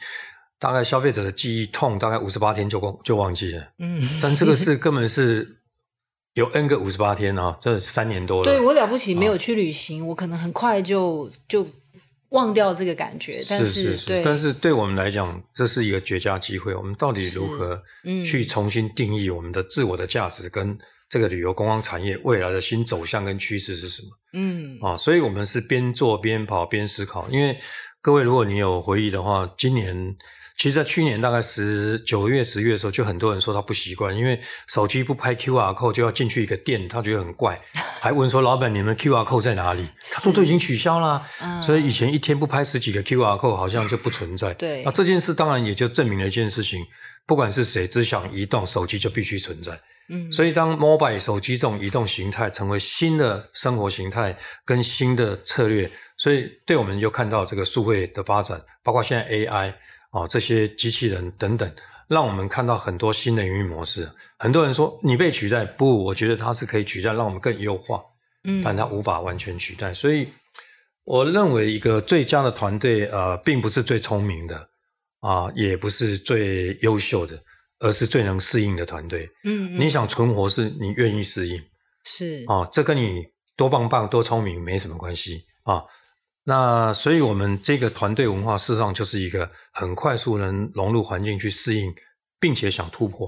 [0.58, 3.68] 大概消费者的记忆痛，大概五十八天就忘就忘记了。
[3.80, 5.58] 嗯，但这个是根本是
[6.34, 8.44] 有 N 个五十八天啊，这三年多了。
[8.44, 11.68] 对，我了不起，没有去旅行，啊、我可能很快就就
[12.30, 13.46] 忘掉这个感觉。
[13.50, 16.74] 但是对，但是对我们来讲，这是一个绝佳机会。
[16.74, 17.82] 我们到底如何
[18.26, 20.78] 去重新定义我们的自我的价值，跟
[21.10, 24.10] 这个旅游观光产业未来的新走向跟趋势是什么？
[24.34, 27.28] 嗯，啊，所以我们是边做边跑边思考。
[27.30, 27.58] 因为
[28.02, 30.16] 各位，如果你有回忆的话，今年。
[30.58, 37.62] 其实，在去年大概十九月、十月的时候，就很多人说他不习惯，因为手机不拍 QR code 就要进去一个店，他觉得很怪，
[38.00, 41.28] 还问说：“老板，你们 QR code 在哪里？”他说：“都已经取消了。
[41.42, 44.54] 嗯”所以以前一天不拍十几个 QR code 好像就不存在。
[44.56, 46.82] 对，那这件事当然也就证明了一件事情：
[47.28, 49.78] 不管是谁，只想移动手机就必须存在。
[50.08, 59.74] 嗯，所以当 mobile 手机这种移动形态成为新的生活形态跟新的策略，所以对我们就看到这个数位的发展，包括现在 AI。
[60.16, 61.70] 哦，这些机器人等等，
[62.08, 64.10] 让我们看到很多新的营运模式。
[64.40, 68.02] 很多人说你被取代，不，我觉得它是可以取代，让我们更优化。
[68.46, 69.94] 嗯，但它无法完全取代。
[69.94, 70.30] 所以，
[71.04, 74.56] 我认为一个最佳的团队，呃，并不是最聪明的，
[75.20, 77.38] 啊、呃，也不是最优秀的，
[77.80, 79.30] 而是最能适应的团队。
[79.44, 81.62] 嗯，嗯，你想存活，是你愿意适应。
[82.06, 83.26] 是啊、呃，这跟你
[83.58, 85.76] 多棒棒、多聪明没什么关系啊。
[85.76, 85.88] 呃
[86.48, 91.92] 那所以，我们这个团队文化事实上就是一个很快速能融入环境去适应，
[92.40, 93.28] 并且想突破。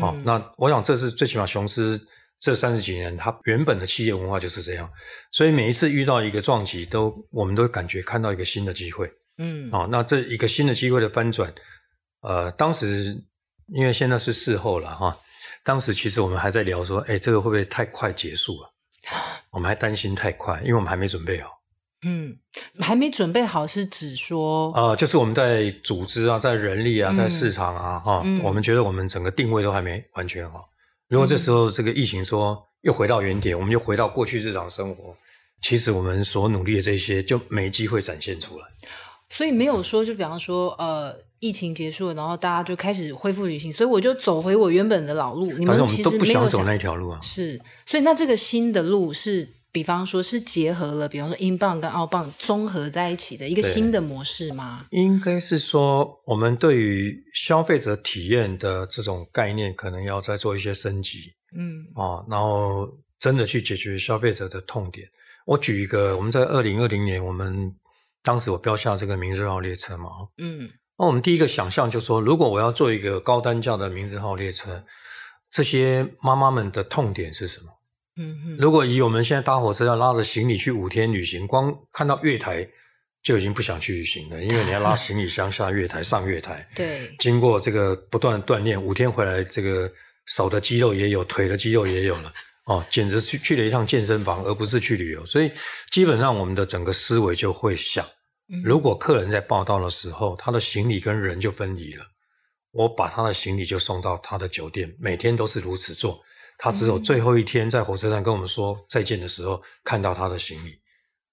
[0.00, 2.00] 哦，那我想这是最起码雄狮
[2.38, 4.88] 这三十几年它原本的企业文化就是这样。
[5.32, 9.10] 所以每一次遇到一个撞击，都我们都感觉看到一个新的机会。
[9.38, 11.52] 嗯，啊、哦，那这一个新的机会的翻转，
[12.20, 13.20] 呃，当时
[13.74, 15.16] 因为现在是事后了哈、哦，
[15.64, 18.72] 当时其实我们还在聊说，哎，这个会不会太快结束了？
[19.50, 21.50] 我们还担心太快，因为我们还没准备好。
[22.04, 22.36] 嗯，
[22.80, 30.68] 还没准备好是指说，呃，就是我们在组织啊，在人力啊，在市场啊，哈、我们觉得我们整个定位都还没完全好。
[31.08, 35.14] 如果这时候这个疫情说又回到原点，我们又回到过去日常生活，
[35.60, 38.64] 其实我们所努力的这些就没机会展现出来。
[39.28, 45.52] 所以没有说，就比方说，呃，疫情结束了，然后大家就开始恢复旅行，所以我就走回我原本的老路。
[45.52, 47.20] 你们其实没有想，但是我们都不想走那条路啊。
[47.22, 49.48] 是，所以那这个新的路是。
[49.72, 54.84] 比方说是结合了，比方说 inbound 跟 outbound 综合在一起的一个新的模式吗？
[54.90, 61.32] 应该是说，我们对于消费者体验的这种概念，可能要再做一些升级。
[61.56, 62.86] 嗯，啊，然后
[63.18, 65.08] 真的去解决消费者的痛点。
[65.46, 67.74] 我举一个，我们在二零二零年，我们
[68.22, 70.10] 当时我标下这个明日号列车嘛。
[70.36, 74.84] 嗯，那我们第一个想象就是说，如果我要做一个高单价的明日号列车，
[75.50, 77.66] 这些妈妈们的痛点是什么？
[78.16, 82.68] 嗯哼，如果以我们现在搭火车要拉着行李去五天旅行，光看到月台
[83.22, 89.90] 就已经不想去旅行了，因为你要拉行李箱下月台、 上月台，对，经过这个不断的锻炼，五天回来，这个
[90.26, 92.32] 手的肌肉也有，腿的肌肉也有了，
[92.66, 95.24] 哦，简直去去了一趟健身房，而不是去旅游。
[95.24, 95.50] 所以
[95.90, 98.04] 基本上我们的整个思维就会想，
[98.62, 102.04] 如果客人在报到的时候，他的行李跟人就分离了，
[102.72, 106.20] 我把他的行李就送到他的酒店，每天都是如此做。
[106.64, 110.78] 他只有最后一天在火车站跟我们说再见的时候，看到他的行李。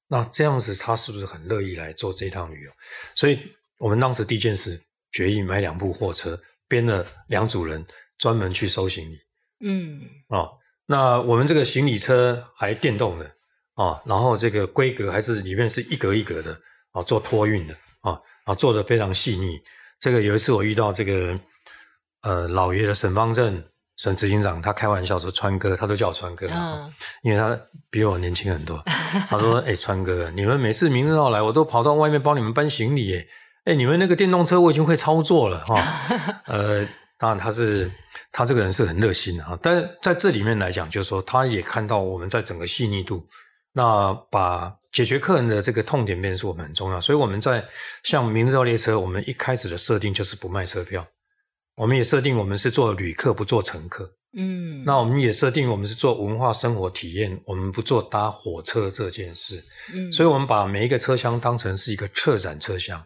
[0.08, 2.72] 那这样子，他是不是很乐意来做这一趟旅游？
[3.14, 3.38] 所以
[3.78, 6.36] 我们当时第一件事决议买两部货车，
[6.68, 7.86] 编了两组人
[8.18, 9.20] 专门去收行李。
[9.60, 10.50] 嗯，啊，
[10.88, 13.32] 那我们这个行李车还电动的
[13.76, 19.60] 啊，然后这个规格还是里面是一格一格的啊，做托运的啊，啊，做的非常细腻。
[20.00, 21.40] 这个有一次我遇到这个
[22.22, 23.64] 呃老爷的沈方正。
[24.00, 26.90] 沈执行长，他开玩笑说：“川哥，他都叫我川哥，嗯、
[27.22, 27.60] 因为他
[27.92, 28.82] 比我年轻很多。
[29.28, 33.14] 他说：‘哎、欸，川哥，你们每次明日号来，我都跑到外面帮你们搬行李。
[33.14, 33.26] 哎，
[33.66, 35.76] 哎，你们那个电动车我已经会操作了哈。
[36.48, 37.92] 呃，当然他是
[38.32, 43.28] 他这个人是很热心的哈，但是在这里面来讲，就是说他也看到我们在整个细腻度，
[43.74, 47.02] 那把解决客人的这个痛点变是我们很重要。
[47.02, 47.62] 所以我们在
[48.04, 51.06] 像明日号列车，我们一开始的设定就是不卖车票。”
[51.80, 54.12] 我们也设定我们是做旅客，不做乘客。
[54.34, 59.64] 嗯，那我们也设定我们是做文化生活体验，我们不做搭火车这件事。
[59.94, 63.02] 嗯，所以我们把每一个车厢当成是一个策展车厢。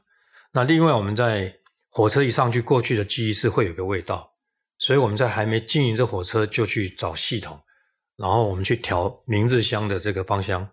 [0.52, 1.54] 那另外我们在
[1.90, 4.28] 火车一上去，过去的记忆是会有个味道，
[4.80, 7.60] 所以我们在还没经营这火车就去找系统，
[8.18, 10.68] 然后我们去调明日香的这个芳香。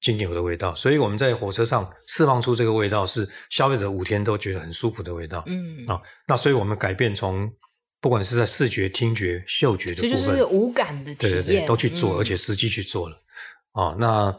[0.00, 5.44] 经典的味道，所以我们在火车上释放出这个味道，是消费者五天都觉得很舒服的味道。
[5.46, 7.52] 嗯啊，那所以我们改变从
[8.00, 13.18] 不管是在视觉、听觉、嗅觉的部分，就是五感的体验，对对对，都去做，嗯、而且实际去做了。
[13.72, 14.34] 啊，那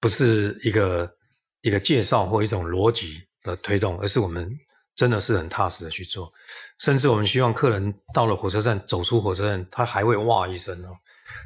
[0.00, 1.14] 不是一个
[1.60, 4.50] 一个介绍或一种逻辑的推动，而是我们
[4.96, 6.32] 真的是很踏实的去做。
[6.78, 10.96] 甚至我们希望客人到了火车站，走出火车站，他还会哇一声哦。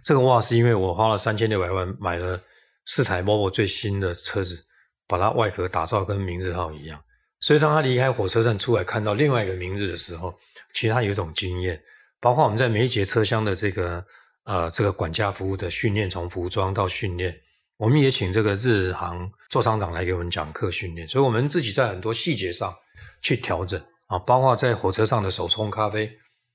[0.04, 2.40] 这个哇是因为我花了三千六百万买了。
[2.86, 4.64] 四台 Volvo 最新的车子，
[5.06, 6.98] 把它外壳打造跟明日号一样，
[7.40, 10.32] 所以当他离开火车站出来看到另外一个明日的时候，
[10.72, 11.80] 其实他有一种经验。
[12.18, 14.04] 包括我们在每一节车厢的这个
[14.44, 17.36] 呃这个管家服务的训练，从服装到训练，
[17.76, 22.74] 我们也请这个日航座舱长来给我们讲课训练，所以我们自己在很多细节上
[23.20, 26.10] 去调整啊，包括在火车上的手冲咖啡，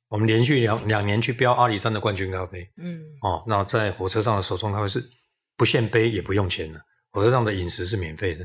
[0.09, 5.03] 我们连续两两年去标阿里山的冠军咖啡，嗯，哦，那在火车上的手冲咖啡是。
[5.61, 8.43] 不限杯也不用钱了，火车上的饮食是免费的，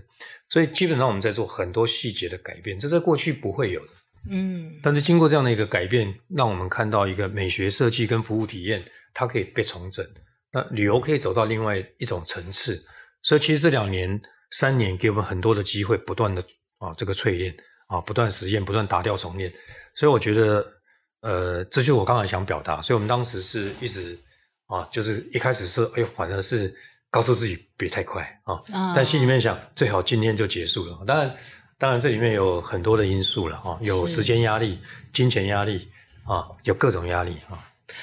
[0.50, 3.92] 所以基本上我们在做很多细节的改变，这在过去不会有的。
[4.28, 10.06] 嗯，但是经过这样的一个改变，让我们看到一个美学设计跟服务体验，它可以被重整，
[10.52, 12.84] 那旅游可以走到另外一种层次。
[13.22, 16.44] 所以其实这两年、三年给我们很多的机会，不断的
[16.76, 19.50] 啊这个淬炼啊，不断实验，不断打掉重练。
[19.94, 20.66] 所以我觉得，
[21.22, 22.82] 呃，这就是我刚才想表达。
[22.82, 24.18] 所以我们当时是一直
[24.66, 26.76] 啊，就是一开始是哎呦，反而是。
[27.16, 30.98] 告诉自己别太快啊，哦、但心里面想最好今天就结束了。
[31.06, 31.34] 当然，
[31.78, 34.78] 当然这里面有很多的因素了啊，有时间压力、
[35.14, 35.88] 金钱压力
[36.26, 37.56] 啊，有各种压力啊。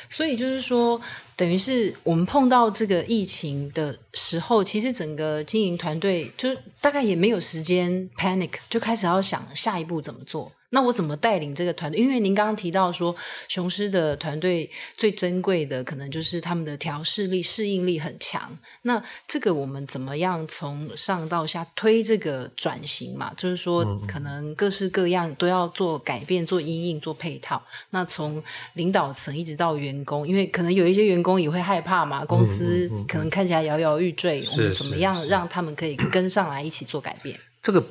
[0.10, 1.00] 所以就是说，
[1.36, 6.50] 等于是我们碰到这个疫情的时候，其实整个经营团队就
[6.82, 10.52] 大概也没有时间 panic，就开始要想下一步怎么做。
[10.74, 12.02] 那我怎么带领这个团队？
[12.02, 13.16] 因为您刚刚提到说，
[13.48, 18.58] 雄狮的团队最珍贵的可能就是他们的调试力、适应力很强。
[18.82, 23.32] 那这个我们怎么样从上到下推这个转型嘛？
[23.38, 27.64] 就是说，可能各式各样都要做改变、做因应、做配套。
[27.92, 34.44] 那从领导层一直到员工，因为可能有一些员工也会害怕嘛，公司可能看起来摇摇欲坠。
[34.52, 37.40] 我们怎么样让他们可以跟上来一起做改变？
[37.62, 37.86] 这个。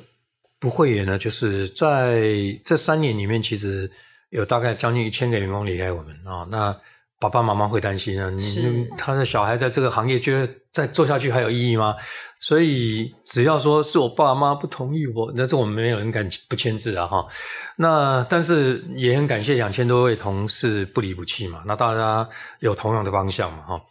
[0.63, 2.23] 不会员呢，就是在
[2.63, 3.91] 这三年里面，其实
[4.29, 6.47] 有大概将近一千个员工离开我们啊。
[6.49, 6.73] 那
[7.19, 11.93] 爸爸妈妈会担心啊，你他的小孩在这个行业，觉得再做下去还有意义吗？
[12.39, 17.27] 所以只要说是我爸妈不同意我，那这我们没有人敢不签字啊哈。
[17.75, 21.61] 那但是也很感谢两千多位同事不离不弃嘛。
[21.65, 22.25] 那大家
[22.61, 23.81] 有同样的方向嘛哈。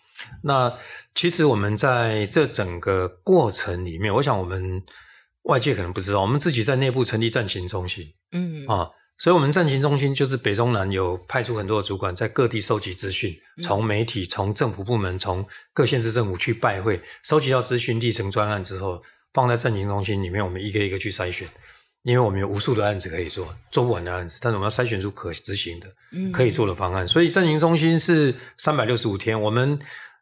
[0.42, 0.72] 那
[1.14, 4.82] 其实我们在这整个过程里面，我想我们。
[5.44, 21.48] 外界可能不知道，我们自己在内部成立战情中心，嗯啊，所以我们战情中心就是北中南有派出很多的主管在各地收集资讯，从媒体、从政府部门、从各县市政府去拜会，收集到资讯，立成专案之后，放在战情中心里面，我们一个一个去筛选，
[22.04, 25.86] 因为我们有无数的案子可以做，做不完的案子，但是我们要筛选出可执行的、
[26.30, 27.06] 可以做的方案。
[27.08, 29.76] 所以战情中心是三百六十五天，我们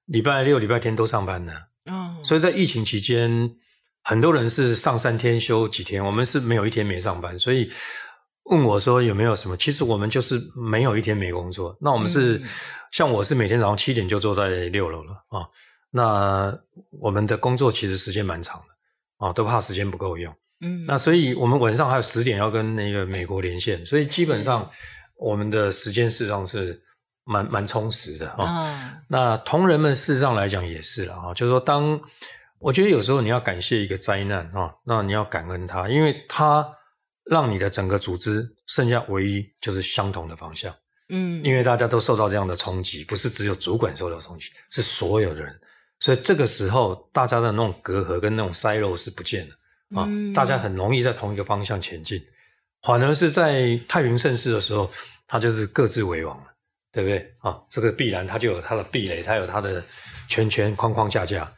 [0.06, 1.52] 礼拜六、礼拜天都上班的，
[1.90, 3.54] 哦，所以在疫情期间。
[4.02, 7.70] 很多人是上三天休几天，我们是没有一天没上班，所以
[8.44, 9.56] 问我说有没有什么？
[9.56, 11.76] 其实我们就是没有一天没工作。
[11.80, 12.48] 那我们是、嗯、
[12.90, 15.46] 像我是每天早上七点就坐在六楼了啊。
[15.90, 16.56] 那
[17.00, 20.34] 我们的工作其实时间蛮长的啊，都怕时间不够用。
[20.62, 24.68] 嗯，那所以我们晚上还有十点要跟那个美国连线，所以基本上
[25.16, 26.80] 我们的时间事实上是
[27.24, 28.44] 蛮蛮充实的哈。
[28.44, 32.00] 啊、那同仁们事实上来讲也是了啊，就是说当
[32.60, 36.66] 我觉得有时候你要感谢一个灾难哈，那你要感恩他，因为他
[37.24, 40.74] 让你的整个组织剩下唯一就是相同的方向。
[41.08, 45.58] 嗯，因为大家都受到这样的冲击，不是只有主管受到冲击，是所有的人。
[45.98, 49.54] 所以这个时候，大家的那种隔阂跟那种 silo 是不见了
[50.00, 52.22] 啊，嗯、大家很容易在同一个方向前进。
[52.82, 54.90] 反而是在太平盛世的时候，
[55.26, 56.44] 他就是各自为王了，
[56.92, 57.58] 对不对啊？
[57.70, 59.82] 这个必然他就有他的壁垒，他有他的
[60.28, 61.50] 圈圈框框架架。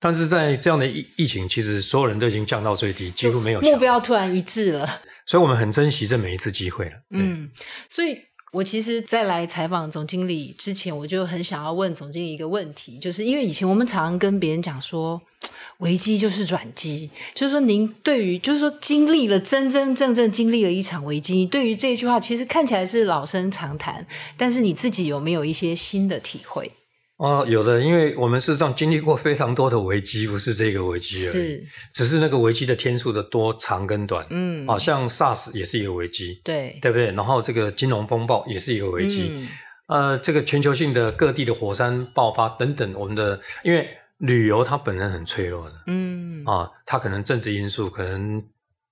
[0.00, 5.00] 但是在这样的疫疫情，其实所有人都已经降到最低，几乎没有目标突然一致了。
[5.26, 6.92] 所以我们很珍惜这每一次机会了。
[7.10, 7.50] 嗯，
[7.88, 8.18] 所以。
[8.52, 15.22] 我其实，在来采访总经理之前，我就很想要问总经理一个问题，就是因为以前我们常常跟别人讲说，
[15.78, 24.04] 危机就是转机，就是说您对于，就是说经历了真真正正经历了一场危机，对于这句话，其实看起来是老生常谈，
[24.36, 26.72] 但是你自己有没有一些新的体会？
[27.20, 34.26] 哦，有的，因为我们事实上经历过非常多的危机，不是这个危机而已，是只是那个危机的天数的多长跟短。
[34.30, 37.08] 嗯，好像 SARS 也是一个危机，对，对不对？
[37.12, 39.46] 然后这个金融风暴也是一个危机，
[39.88, 48.42] 嗯、呃，这个全球性的各地的火山爆发等等，我们的因为旅游它本身很脆弱的，嗯，啊，它可能政治因素，可能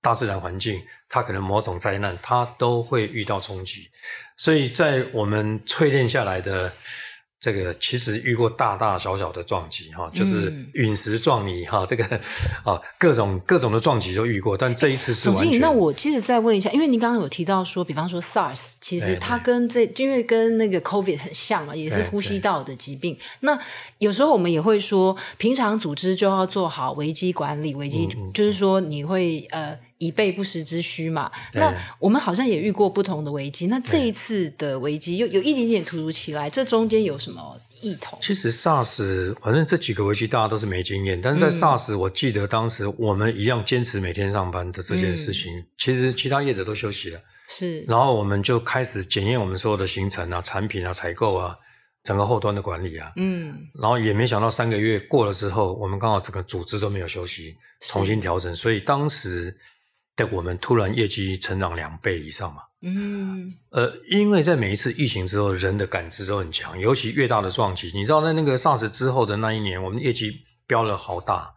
[0.03, 3.87] 大自然环境，它可能某种灾难，它都会遇到冲击，
[4.37, 6.71] 所以在我们淬炼下来的。
[7.39, 12.03] 这个其实遇过大大小小的撞击哈，就是陨石撞你哈，这个
[12.65, 15.57] 啊各种各种的撞击都遇过，但这一次是总经理。
[15.57, 23.17] 那我其实再问一下，因为您刚刚有提到说，比方说 SARS，其实它跟这因为跟那个 COVID 很像嘛，也是呼吸道的疾病。
[23.39, 23.57] 那
[23.99, 29.79] 有时候我们也会说，平常组织就要做好危机管理，危机就是说你会呃。
[29.99, 31.31] 以备不时之需嘛。
[31.53, 33.67] 那我们好像也遇过不同的危机。
[33.67, 38.17] 那这一次的危机又有一点点突如其来，这中间有什么异同？
[38.21, 41.21] 其实 SARS，反正这几个危机大家都是没经验。
[41.21, 47.19] 但是在 SARS，我记得当时我们一样坚持每天上班的这件事情，嗯、其实其他业者都休息了。
[47.47, 47.81] 是。
[47.81, 51.55] 然后我们就开始检验我们所有的行程啊、产品啊、采购啊、
[52.03, 53.11] 整个后端的管理啊。
[53.17, 53.53] 嗯。
[53.81, 57.55] 然后也没想到三个月过了之后，我们刚好整个组织都没有休息，
[57.87, 58.55] 重新调整。
[58.55, 59.53] 所以当时。
[60.25, 62.61] 我们突然业绩成长两倍以上嘛？
[62.81, 71.53] 嗯，呃，因为在每一次疫情之后，人的感知都很强，尤其越大的撞击，你知道，在那个 SARS 之后的那一年，我们业绩飙了好大。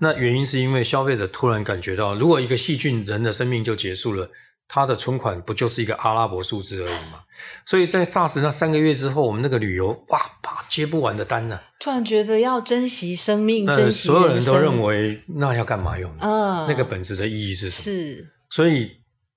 [0.00, 4.30] 那原因是因为消费者突然感觉到，如果一个细菌人的生命就结束了。
[4.66, 7.20] 他的存款不就是一个阿拉伯数字而已吗？
[7.66, 11.60] 所以在 SARS 那三个月之后，我们那个旅游哇，啪接不完的单呢。
[11.78, 16.10] 突然觉得要珍惜生命，珍惜所有人都认为那要干嘛用？
[16.16, 17.84] 啊，那个本质的意义是什么？
[17.84, 18.26] 是。
[18.50, 18.90] 所以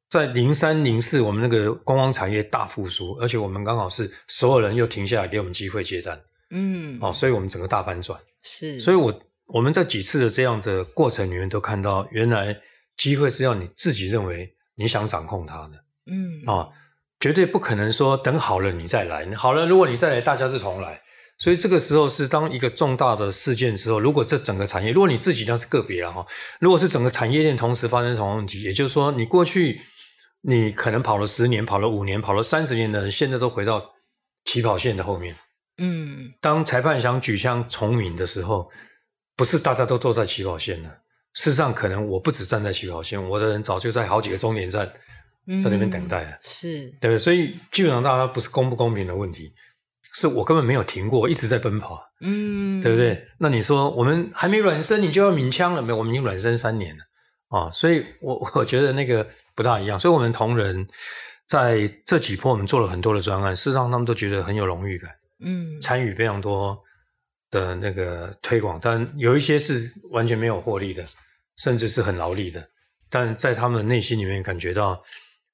[0.10, 6.20] 在零三零四，我们那个观光产业大复苏，而且我们刚好是所有人又停下来给我们机会接单。
[6.52, 8.18] 嗯，哦，所以我们整个大反转。
[8.42, 8.80] 是。
[8.80, 9.14] 所以我
[9.48, 12.58] 我们在几次的这样的过程里面都看到，原来
[12.96, 14.54] 机会是要你自己认为。
[14.78, 16.74] 你想掌控它的，嗯啊、哦，
[17.20, 19.30] 绝对不可能说等好了你再来。
[19.36, 21.02] 好了，如果你再来，大家是重来。
[21.40, 26.26] 所以这个时候是当一个重大的事件之后，如果这整个产业，如果你自己那是个别了哈，
[26.60, 29.82] 如果是整个产业链同时发生同样问题，也就是说，你过去
[30.42, 33.84] 你可能跑了十年、跑了五年、跑了三十年的人，现在都回到
[34.46, 35.36] 起跑线的后面。
[35.78, 38.70] 嗯，当裁判想举枪从命的时候，
[39.36, 40.90] 不是大家都坐在起跑线了。
[41.38, 44.92] 事实上，可能我不止站在起跑线，我的人早就在好几个终点站，
[45.62, 46.32] 在那边等待了。
[46.32, 47.18] 嗯、是，对不对？
[47.20, 49.54] 所以基本上大家不是公不公平的问题，
[50.14, 52.04] 是我根本没有停过，一直在奔跑。
[52.22, 53.24] 嗯，对不对？
[53.38, 55.98] 那你说我们还没软身，你就要鸣枪了没有？
[55.98, 57.04] 我们已经软身三年了
[57.50, 57.70] 啊！
[57.70, 60.00] 所以我 我觉得那个不大一样。
[60.00, 60.88] 所以我们同仁
[61.48, 65.12] 在这几波，我们做了很多的专案，事实上他们都觉得很有荣誉感。
[65.40, 66.76] 嗯，参与非常多
[67.52, 71.06] 的那个推广，但有一些是完全没有获利的。
[71.58, 72.68] 甚至是很劳力的，
[73.10, 75.04] 但在他们的内心里面感觉到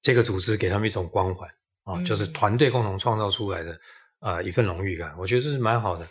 [0.01, 1.49] 这个组织给他们一种光环
[1.85, 3.71] 啊，嗯、就是团队共同创造出来的
[4.19, 5.13] 啊、呃、一份荣誉感。
[5.17, 6.05] 我觉得这是蛮好的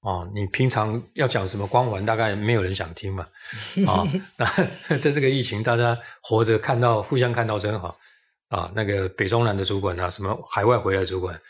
[0.00, 0.28] 啊。
[0.32, 3.26] 你平常要讲什么光环，大概没有人想听嘛
[3.86, 4.06] 啊。
[4.36, 4.46] 那
[4.96, 7.98] 这这个疫情，大家活着看到互相看到真好
[8.48, 8.70] 啊。
[8.74, 11.40] 那个北中南的主管啊，什么海外回来主管，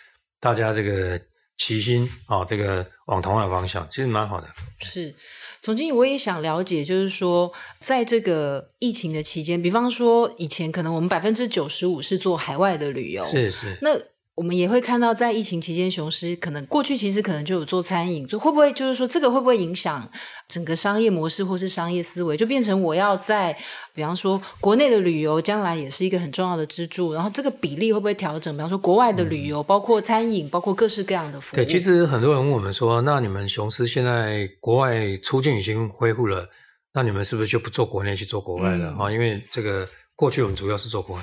[0.40, 1.20] 大家这个
[1.58, 4.48] 齐心啊，这个往同样的方向，其实蛮好的。
[4.80, 5.14] 是。
[5.62, 13.78] 总经理，我也想了解，就是说，在这个疫情的期间，比方说以前可能我们百分之九十五是做海外的旅游，是是。
[13.80, 13.90] 那
[14.34, 20.08] 我们也会看到，在疫情期间，雄狮可能过去其实可能就有做餐饮，就会不会就是说这个会不会影响
[20.48, 23.54] 整个商业模式或是商业思维，就变成我要在
[23.94, 28.54] 比方说国内的旅游将来也是一个很重要的支柱，然后这个比例会不会调整？
[28.56, 31.56] 比方说国外的旅游，嗯、包括餐饮，包括各式各样的服务。
[31.56, 36.48] 对，其实很多人问我们说，那你们雄狮现在国外出境已经恢复了，
[36.94, 39.10] 那你们是不是就不做国内去做国外了啊？
[39.10, 41.22] 嗯、因为这个过去我们主要是做国外。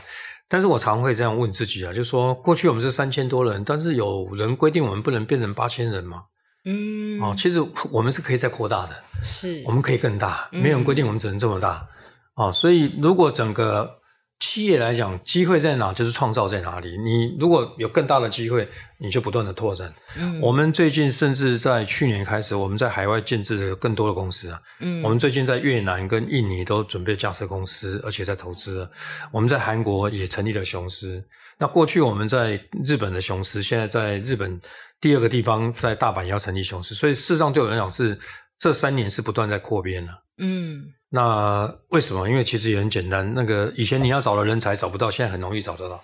[0.49, 6.23] 但是我常会这样问自己啊，就是说，过去我们是三千多人，但是有人规定我们不能变成八千人吗？
[6.65, 11.87] 嗯，哦，其实我们是可以再扩大的，是，我们可以更大，没有人规定我们只能这么大，
[12.35, 13.98] 嗯、哦，所以如果整个。
[14.39, 16.97] 企业来讲，机会在哪就是创造在哪里。
[16.97, 18.65] 你如果有更大的机会，
[18.97, 19.93] 你就不断的拓展。
[20.17, 24.61] 嗯，我们最近甚至在去年开始，我们在海外建置了更多的公司啊。
[24.79, 28.91] 嗯，我们最近在越南跟印尼都准备架设公司，而且在投资了。
[29.31, 31.21] 我们在韩国也成立了雄狮。
[31.57, 34.59] 那过去我们在日本的雄狮，现在在日本
[35.01, 36.95] 第二个地方在大阪也要成立雄狮。
[36.95, 38.17] 所以事实上对我来讲是
[38.57, 40.13] 这三年是不断在扩编了。
[40.37, 40.85] 嗯。
[41.11, 42.29] 那为什么？
[42.29, 43.33] 因为其实也很简单。
[43.33, 46.03] 那个以前你要找的人才找不到，现在很容易找得到，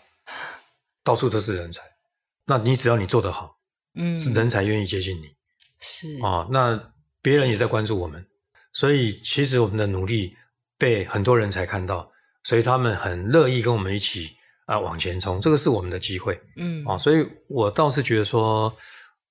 [1.03, 1.81] 到处都是人才。
[2.47, 3.55] 那你只要你做得好，
[3.93, 5.25] 嗯，人才愿意接近你，
[5.79, 6.47] 是啊。
[6.49, 6.91] 那
[7.21, 8.25] 别人也在关注我们，
[8.73, 10.35] 所以其实我们的努力
[10.77, 12.11] 被很多人才看到，
[12.43, 14.31] 所以他们很乐意跟我们一起
[14.65, 15.39] 啊往前冲。
[15.39, 16.97] 这个是我们的机会，嗯啊。
[16.97, 18.75] 所以我倒是觉得说，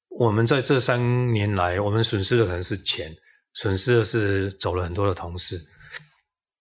[0.09, 3.13] 我们在这三年来，我们损失的可能是钱。
[3.55, 5.61] 损失的是走了很多的同事，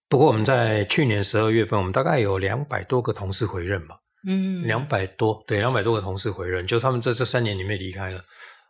[0.07, 3.95] 不过我们在去年十二月份，我们大概有两百多个同事回任吧，
[4.27, 8.19] 嗯，两百多，对，两百多个同事回任，就他们在这三年里面离开了，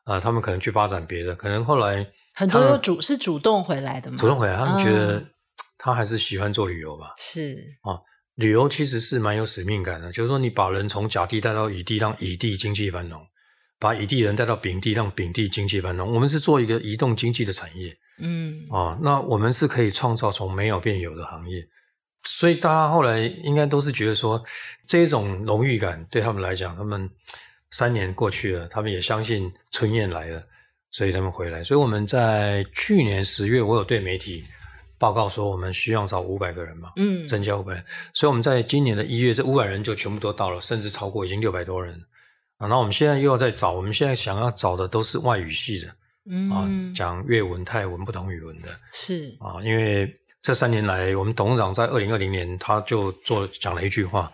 [0.05, 5.21] 啊、呃，他们可能去发展别的，可能后来很多都主是主动回来的嘛，主动回来，他们觉得
[5.77, 7.57] 他还是喜欢做旅游吧，是。
[7.81, 7.99] 啊，
[8.35, 13.21] 旅游其实是蛮有使命感的，就是说你把人从甲地带到乙地，让乙地经济繁荣，
[13.79, 17.93] 把乙地人带到丙地，让丙地经济繁荣，我们是做一个移动经济的产业。
[18.19, 21.67] 嗯啊，那我们是可以创造从没有变有的行业，
[22.23, 24.41] 所以大家后来应该都是觉得说，
[24.87, 27.09] 这种荣誉感对他们来讲，他们
[27.71, 30.43] 三年过去了，他们也相信春燕来了，
[30.91, 31.63] 所以他们回来。
[31.63, 34.43] 所以我们在去年十月，我有对媒体
[34.99, 37.83] 报告说，我们需要找五百个人嘛，嗯，增加五百人。
[38.13, 41.99] 所以我们在今年的一月，这五百人就全部都到了，甚至超过，已经六百多人
[42.57, 42.67] 啊。
[42.67, 45.87] 那我们现在又要再找，我们现在想要找的都是外语系的。
[46.29, 50.09] 嗯啊，讲粤文、泰文不同语文的，是啊，因为
[50.41, 54.31] 这三年来，我们董事长在二零二零年他就做讲了一句话，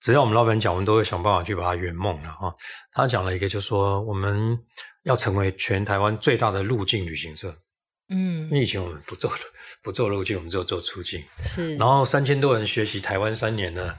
[0.00, 2.52] 只要我们老板讲，我们都会想办法去把它圆梦了啊。
[2.92, 4.58] 他讲了一个，就是说我们
[5.04, 7.56] 要成为全台湾最大的入境旅行社。
[8.08, 9.32] 嗯，因为以前我们不做
[9.82, 11.22] 不做入境，我们只有做出境。
[11.42, 13.96] 是，然后三千多人学习台湾三年了。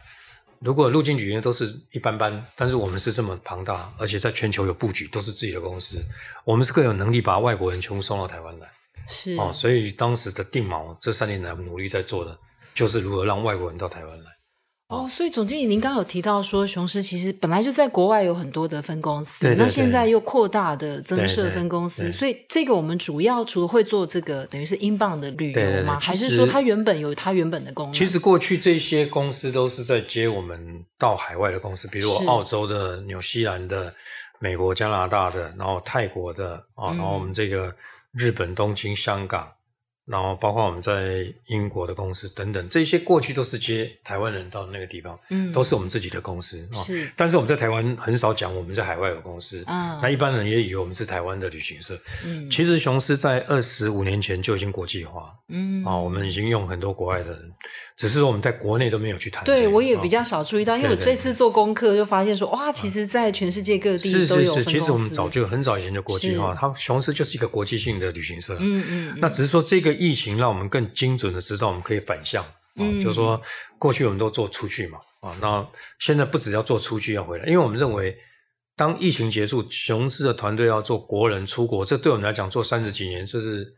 [0.63, 6.01] 如果入境旅游都是一般般，但是我们是这么庞大，而且在全球有布局，都是自己的公司，
[6.45, 8.71] 我们是更有能力把外国人全部送到台湾来。
[9.05, 12.37] 是哦，所以当时的定锚，这三年来努力在做的，
[12.73, 14.31] 就是如何让外国人到台湾来。
[14.89, 25.97] 哦，所以总经理，您刚刚有提到说，雄狮其实本来就在国外有很多的分公司，对对对，那现在又扩大的增设分公司，所以这个我们主要除了会做这个，等于是英镑的旅游吗？
[25.99, 27.93] 还是说它原本有它原本的功能？
[27.93, 33.91] 其实过去这些公司都是在接我们到海外的公司，比如澳洲的、纽西兰的、
[34.39, 37.73] 美国、加拿大的，然后泰国的啊，然后我们这个
[38.11, 39.51] 日本东京、香港。
[40.05, 46.83] 然后包括我们在英国的公司等等，这些过去都是接台湾人到那个地方，嗯，都是我们自己的公司啊。
[46.83, 50.01] 是，但是我们在台湾很少讲我们在海外有公司啊。
[50.03, 51.97] 那一般人也以为我们是台湾的旅行社。
[52.25, 57.39] 嗯，其实雄狮在二十五年前就已经国际化，嗯啊，我们已经用很多国外的人，
[57.95, 59.41] 只是说我们在国内都没有去谈。
[59.45, 64.57] 对，我也比较少注意到，因为我这次做功课就发现说，哇，其实，在全世界各地都有。
[64.57, 68.57] 是是是，其实我们早就很早以前就国际化，它雄狮就是一个国际性的旅行社。
[68.59, 69.92] 嗯嗯，那只是说这个。
[69.93, 73.41] 疫情让我们更精准的知道我们可以反向，嗯，就是说
[73.77, 75.67] 过去我们都做出去嘛，啊，那
[75.99, 78.17] 现在不只要做出去要回来，因为我们认为
[78.75, 83.71] 当疫情结束，雄狮的团队要做国人出国，这对我们来讲做三十几年，这是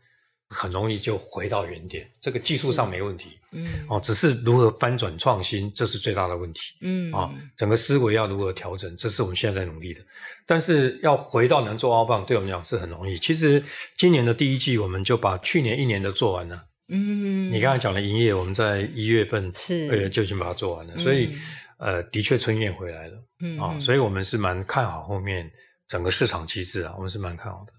[0.48, 10.00] 很容易就回到原点，这个技术上没问题，嗯，哦，只是如何翻转创新，这是最大的问题，嗯，啊，整个思维要如何调整，这是我们现在在努力的。
[10.44, 13.18] 但是要回到能做 outbound，对我们讲是很容易。
[13.18, 13.62] 其实
[13.96, 16.62] 今年的第一季，我们就把去年一年的做完了。
[16.88, 20.96] 嗯，你刚才讲的营业，我们在一月份、是呃就已经把它做完了。
[20.96, 21.34] 所以，
[21.78, 23.14] 呃，的确春燕回来了。
[23.40, 25.50] 嗯啊，所以我们是蛮看好后面
[25.88, 27.72] 整个市场机制啊，我们是蛮看好的。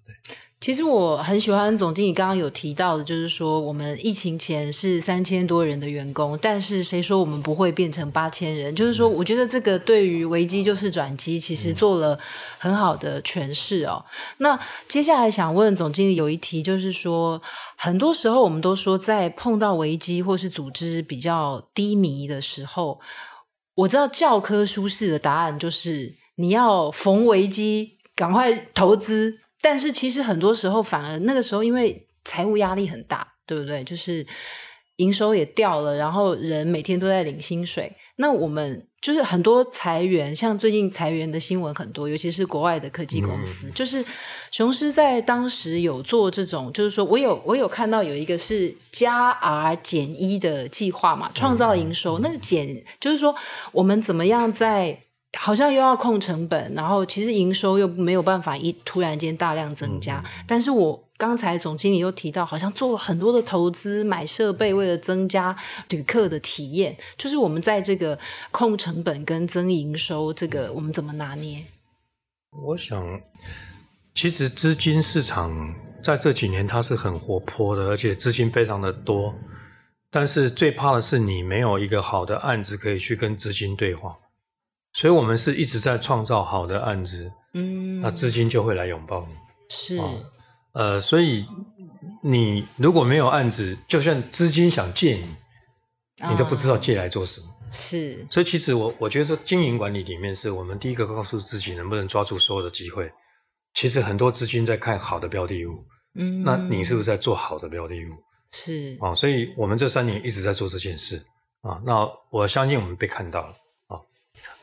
[0.59, 0.67] 对。
[0.67, 8.75] 其实我很喜欢总经理刚刚有提到的，就是说我们疫情前是三千多人的员工，但是谁说我们不会变成八千人？
[8.75, 12.19] 就是说，我觉得这个对于危机就是转机，其实做了
[12.57, 14.03] 很好的诠释哦。
[14.39, 17.41] 那接下来想问总经理有一题，就是说，
[17.77, 22.99] 很多时候我们都说，在碰到危机或是组织比较低迷的时候，
[23.75, 29.39] 我知道教科书式的答案就是你要逢危机赶快投资。
[29.61, 33.83] 但是其实很多时候，反而那个时候，因为财务压力很大，对不对？
[33.83, 34.25] 就是
[34.97, 37.91] 营收也掉了，然后人每天都在领薪水。
[38.17, 43.67] 那我们就是很多裁员，像最近裁员的新闻很多，尤其是国外的科技公司。
[43.67, 44.03] 嗯、就是
[44.51, 52.19] 雄狮在当时有做这种，就是说我有我有看到有一个是加 R 减一的计划嘛，创造营收。
[52.19, 53.35] 嗯、那个减就是说
[53.71, 54.99] 我们怎么样在。
[55.37, 60.23] 好像又要控成本，然后其实营收又没有办法一突然间大量增加。
[60.25, 65.55] 嗯、但是我刚才总经理又提到，好像做了很多的投资，买设备，为了增加
[65.89, 66.95] 旅客的体验。
[67.17, 68.17] 就是我们在这个
[68.51, 71.63] 控成本跟增营收，这个我们怎么拿捏？
[72.51, 73.21] 我想，
[74.15, 79.35] 其实资金市场在这几年它是很活泼的，而且资金非常的多。
[80.09, 84.15] 但是最怕的是你没有一个好的案子可以去跟资金对话。
[84.97, 89.35] 所以，我们是一直在创造好的案子，嗯，那资金就会来拥抱你，
[89.69, 89.99] 是，
[90.73, 91.45] 呃，所以
[92.23, 95.27] 你如果没有案子，就算资金想借你，
[96.27, 98.25] 你都不知道借来做什么，是。
[98.31, 103.07] 所以，其实我我觉得说，经营管理里面是我们第一个告诉自己能不能抓住所有的机会。
[103.75, 105.85] 其实很多资金在看好的标的物，
[106.15, 108.13] 嗯，那你是不是在做好的标的物？
[108.51, 111.23] 是啊，所以我们这三年一直在做这件事
[111.61, 111.79] 啊。
[111.85, 113.53] 那我相信我们被看到了。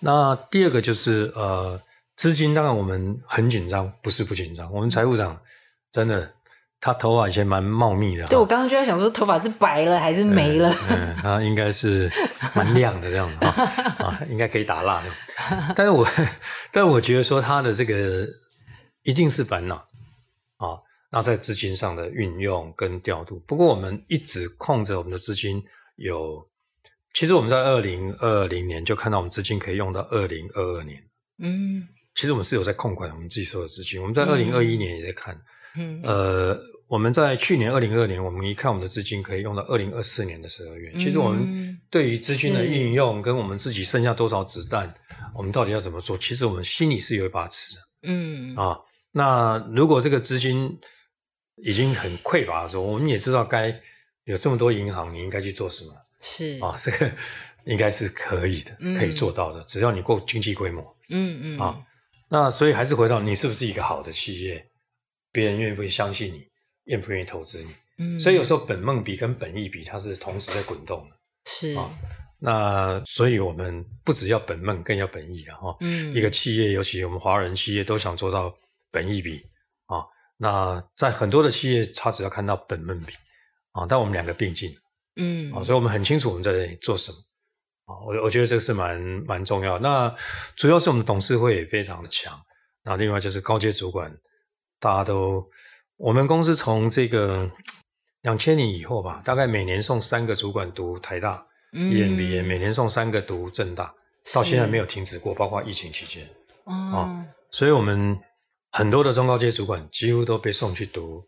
[0.01, 1.81] 那第二个就是呃，
[2.17, 4.71] 资金当然我们很紧张，不是不紧张。
[4.73, 5.41] 我们财务长
[5.91, 6.31] 真的，
[6.81, 8.27] 他头发以前蛮茂密的。
[8.27, 10.75] 对，我刚刚就在想说，头发是白了还是没了？
[10.91, 12.11] 嗯，他应该是
[12.55, 13.45] 蛮亮的这样子
[14.05, 15.09] 啊，应该可以打蜡的。
[15.75, 16.07] 但是我，
[16.71, 18.27] 但我觉得说他的这个
[19.05, 19.77] 一定是烦恼
[20.59, 20.79] 啊。
[21.11, 25.63] 那在资金上的运用跟调度，不过我们一直控制我们的资金
[25.97, 26.47] 有。
[27.15, 31.03] 其实我们在二零二零年就看到我们资金可以用到二零二二年。
[31.43, 34.01] 嗯，其实我们是有在控管我们自己所有的资金。
[34.01, 35.41] 我们在二零二一年也在看。
[35.77, 36.59] 嗯，呃，
[36.89, 40.93] 我们在去年二零二二年，我们一看我们的资金可以用到二零二四年的十二月。
[40.99, 44.93] 其实我们对于资金的运用跟我们自己剩下多少子弹，
[45.35, 46.19] 我们到底要怎么做？
[46.19, 47.81] 其实我们心里是有一把尺的。
[48.03, 48.77] 嗯啊，
[49.13, 50.79] 那如果这个资金
[51.63, 53.75] 已经很匮乏的时候，我们也知道该
[54.25, 55.93] 有这么多银行，你应该去做什么。
[56.25, 57.13] 是啊，这个
[57.67, 60.83] 应该是可以的，嗯、可以做到的，只要你够经济规模。
[61.11, 61.79] 嗯嗯啊，
[62.31, 64.67] 那所以还是回到你是不是一个好的企业，
[65.31, 66.43] 别人愿不愿意相信你，
[66.85, 67.75] 愿不愿意投资你？
[67.99, 71.17] 嗯，所以有时候本梦比跟本意比它是同时在滚动的。
[71.47, 71.91] 是啊，
[72.41, 75.57] 那所以我们不只要本梦，更要本意啊！
[75.57, 78.55] 哈，嗯，一个企业，尤其我们华人企业都想做到
[78.91, 79.41] 本意比
[79.87, 80.03] 啊。
[80.39, 83.13] 那在很多的企业，他只要看到本梦比
[83.73, 84.75] 啊，但我们两个并进。
[85.17, 87.19] 嗯，啊，所以我们很清楚我们在这里做什么，
[87.85, 89.79] 啊，我我觉得这是蛮蛮重要。
[89.79, 90.13] 那
[90.57, 92.37] 主要是我们董事会也非常的强，
[92.83, 94.13] 那另外就是高阶主管，
[94.81, 95.49] 大家都，
[95.97, 97.51] 我们公司从这个
[98.23, 103.95] 两千年以后吧，大概每年送三个主管读台大 EMBA，嗯，每年送三个读政大，
[104.33, 106.29] 到现在没有停止过，包括疫情期间，
[106.65, 108.19] 啊，所以我们
[108.73, 111.25] 很多的中高阶主管几乎都被送去读。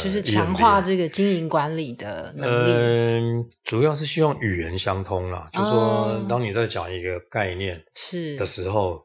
[0.00, 2.72] 就是强化这个经营管理的能力。
[2.72, 5.48] 嗯、呃，主要是希望语言相通啦。
[5.52, 9.00] 哦、就是说，当你在讲一个概念是的时候，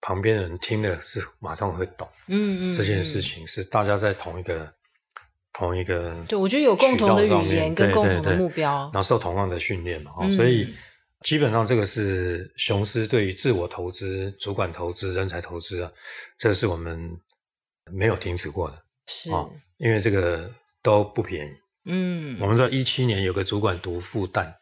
[0.00, 2.06] 旁边人听的是马上会懂。
[2.28, 4.72] 嗯嗯，这件事情是大家在同一个
[5.52, 6.14] 同一个。
[6.28, 10.12] 对，我觉得有共同的语言跟共同的目标，然后受同样的训练嘛。
[10.20, 10.72] 嗯、所以
[11.22, 15.90] 基本上这个是雄狮对于自我投资、主管投资、人才投资啊，
[16.38, 17.10] 这是我们
[17.90, 18.83] 没有停止过的。
[19.06, 19.50] 是哦。
[19.78, 20.50] 因为这个
[20.82, 21.50] 都不便宜，
[21.86, 24.52] 嗯，我们知道一七年有个主管读复旦，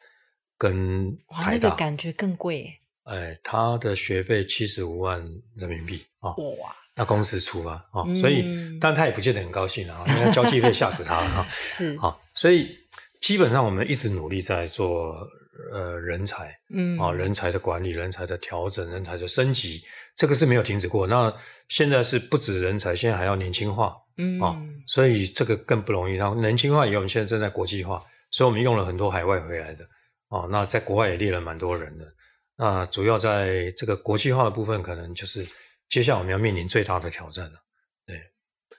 [0.56, 2.72] 跟台大，哇，那个感觉更贵，
[3.04, 5.22] 哎，他的学费七十五万
[5.56, 12.74] 人民币啊，哇，那公司出啊，啊，所以，但他也不见得很高兴啊，因为交际费吓死他了哈， 是，好，所以
[13.20, 15.28] 基本上我们一直努力在做。
[15.70, 19.82] 呃，人才，嗯，啊，人才的管理，人才的调整，人才的升级，
[20.16, 21.06] 这个是没有停止过。
[21.06, 21.32] 那
[21.68, 26.14] 现在是不止人才，现在还要年轻化，嗯，啊，所以这个更不容易。
[26.14, 29.84] 然后年轻化以后，我们现在正在国际化，所以我们用了很多海外回来的，
[30.28, 32.12] 啊，那在国外也列了蛮多人的。
[32.56, 35.46] 那主要在这个国际化的部分，可能就是
[35.88, 37.58] 接下来我们要面临最大的挑战了。
[38.06, 38.16] 对，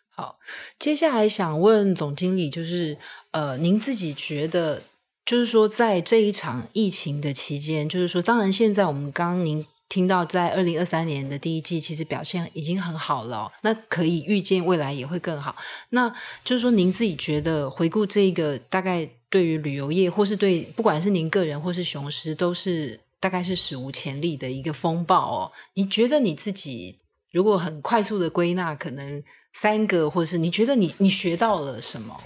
[0.10, 0.40] 好，
[0.78, 2.98] 接下来想问总经理，就是
[3.32, 4.82] 呃，您自己觉得，
[5.26, 9.66] 就是说在这一场疫情的期间，就是说，当然现在我们刚您。
[9.90, 15.56] 听到在二零二三年的第一季，其实表现已经很好了，那可以预见未来也会更好。
[15.90, 16.12] 那
[16.44, 25.52] 就是说，您自己觉得回顾这个，大概对于旅游业，或是对不管是您个人或是雄狮，都是大概是史无前例的一个风暴哦。
[25.76, 26.96] 你觉得你自己
[27.32, 32.20] 如果很快速的归纳，可能三个，或是你觉得你你学到了什么？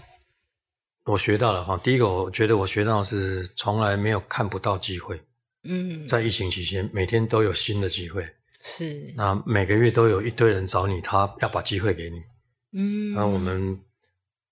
[1.08, 5.20] 我学到了哈，第一个，我觉得我学到的是从来没有看不到机会。
[5.64, 8.28] 嗯，在疫情期间，每天都有新的机会，
[8.62, 9.14] 是。
[9.16, 12.22] 那每个月都有一堆人找你，他要把机会给你，
[12.74, 13.80] 嗯，那我们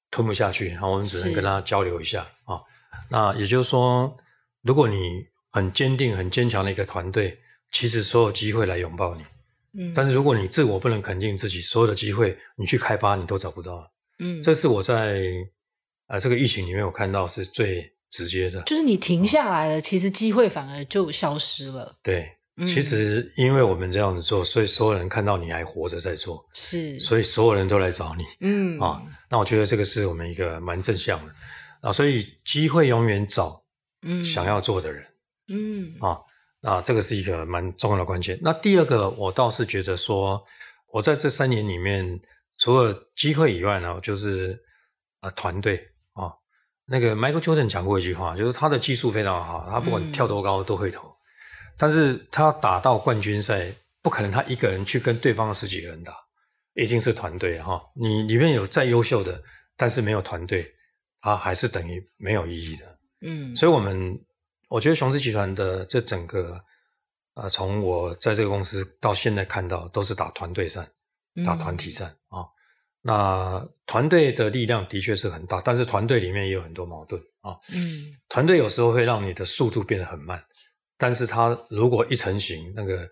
[0.10, 2.62] 吞不下去，然后我们只能跟他交流一下啊。
[3.10, 4.18] 那也就是说，
[4.62, 7.38] 如果你很坚定、很坚强的一个团队，
[7.72, 9.24] 其实所有机会来拥抱你，
[9.78, 9.94] 嗯。
[9.94, 14.42] 但是如果你自我不能肯定自己，所有的机会你去开发，你都找不到，嗯。
[14.42, 15.22] 这是我在
[16.08, 17.92] 呃这个疫情里面我看到是最。
[18.12, 21.94] 直接的，就是你停下来了，嗯、其实机会反而就消失了。
[22.02, 28.24] 对，嗯、其实因为我们这样子做，所以所有人看到你还活着在做，是，所以所有人都来找你。
[28.40, 31.34] 嗯啊，那我觉得这个是我们一个蛮正向的
[31.82, 33.62] 啊，所以机会永远找
[34.04, 35.06] 嗯想要做的人。
[35.50, 36.18] 嗯啊，
[36.62, 38.40] 啊这个是一个蛮重要的关键。
[38.42, 40.42] 那第二个，我倒是觉得说，
[40.94, 42.18] 我在这三年里面，
[42.60, 44.58] 除了机会以外呢，就是
[45.20, 45.86] 啊团队。
[46.88, 51.14] 那个 Michael Jordan 讲过一句话，就是他的技术非常好，他不管跳多高都会投，嗯、
[51.78, 53.66] 但是他要打到冠军赛，
[54.04, 56.14] 不可能他一个人去跟对方的十几个人打，
[56.76, 57.82] 一定是团队哈。
[57.96, 59.42] 你里面有再优秀的，
[59.76, 60.72] 但是没有团队，
[61.22, 63.00] 他还是等于没有意义的。
[63.22, 64.20] 嗯，所以我们
[64.70, 66.62] 我觉得雄狮集团的这整个，
[67.34, 70.88] 呃，从我在这个公司到现在看到，都是打团队战，
[71.44, 72.42] 打团体战啊。
[72.42, 72.55] 嗯
[73.08, 77.56] 那团队的力量的确是很大，但是团队里面也有很多矛盾啊。
[77.72, 80.44] 嗯，团队有时候会让你的速度变得很慢，
[80.98, 83.08] 但是它如果一成型，那个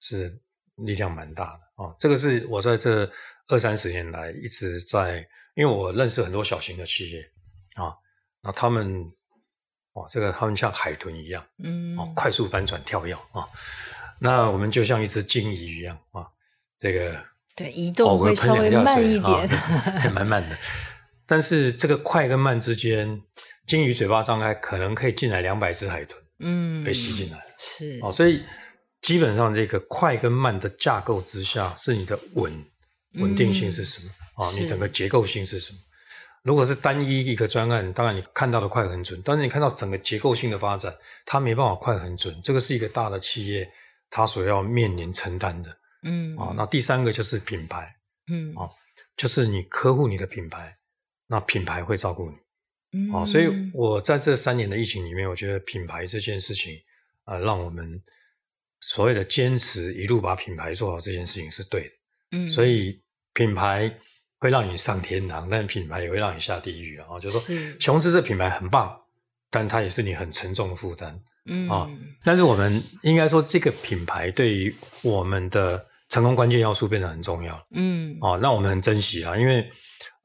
[0.00, 0.36] 是
[0.78, 1.94] 力量蛮大的啊。
[1.96, 3.08] 这个是我在这
[3.46, 5.24] 二三十年来一直在，
[5.54, 7.22] 因为我认识很多小型的企业
[7.76, 7.94] 啊，
[8.42, 9.04] 那他们
[9.92, 13.46] 哇，这个他们像海豚一样，嗯，快速翻转跳跃啊，
[14.18, 16.26] 那我们就像一只鲸鱼一样啊，
[16.76, 17.30] 这个。
[17.56, 20.56] 对，移动会稍微慢一点，还蛮慢的。
[21.26, 23.20] 但是这个快跟慢之间，
[23.66, 27.38] 鲸鱼嘴巴张开，可能可以进来两百只海豚，嗯，被吸进来。
[27.58, 28.42] 是哦，所以
[29.02, 32.52] 基本上这个快跟慢的架构之下，是你的稳
[33.20, 34.10] 稳定性是什么？
[34.44, 35.78] 啊、嗯，你整个结构性是什么？
[36.42, 40.90] 如果是单一一个专案，当然你看到的快很准，但是你看到整个结构性的发展，
[41.26, 42.34] 它没办法快很准。
[42.42, 43.68] 这个是一个大的企业，
[44.08, 45.70] 它所要面临承担的。
[46.02, 47.94] 嗯啊，那第三个就是品牌，
[48.28, 48.54] 嗯。
[48.54, 48.68] 啊，
[49.16, 50.74] 就是你呵护你的品牌，
[51.26, 52.36] 那品牌会照顾你，
[52.92, 56.80] 嗯啊，所以我在这三年的疫情里面，我觉得品牌这件事情
[57.24, 58.02] 啊，让我们
[58.80, 61.90] 所谓的坚持一路把品牌做好这件事情是对的，
[62.32, 62.98] 嗯，所以
[63.34, 63.94] 品牌
[64.38, 68.98] 会让你上天堂，但品牌也会让你下地狱啊，就是说琼斯这品牌很棒，
[69.50, 71.68] 但它也是你很沉重的负担，嗯。
[71.68, 71.90] 啊，
[72.24, 79.70] 但是我们应该说这个品牌对于我们的成功关键要素变得很重要，嗯，哦，那我们很珍惜啊，因为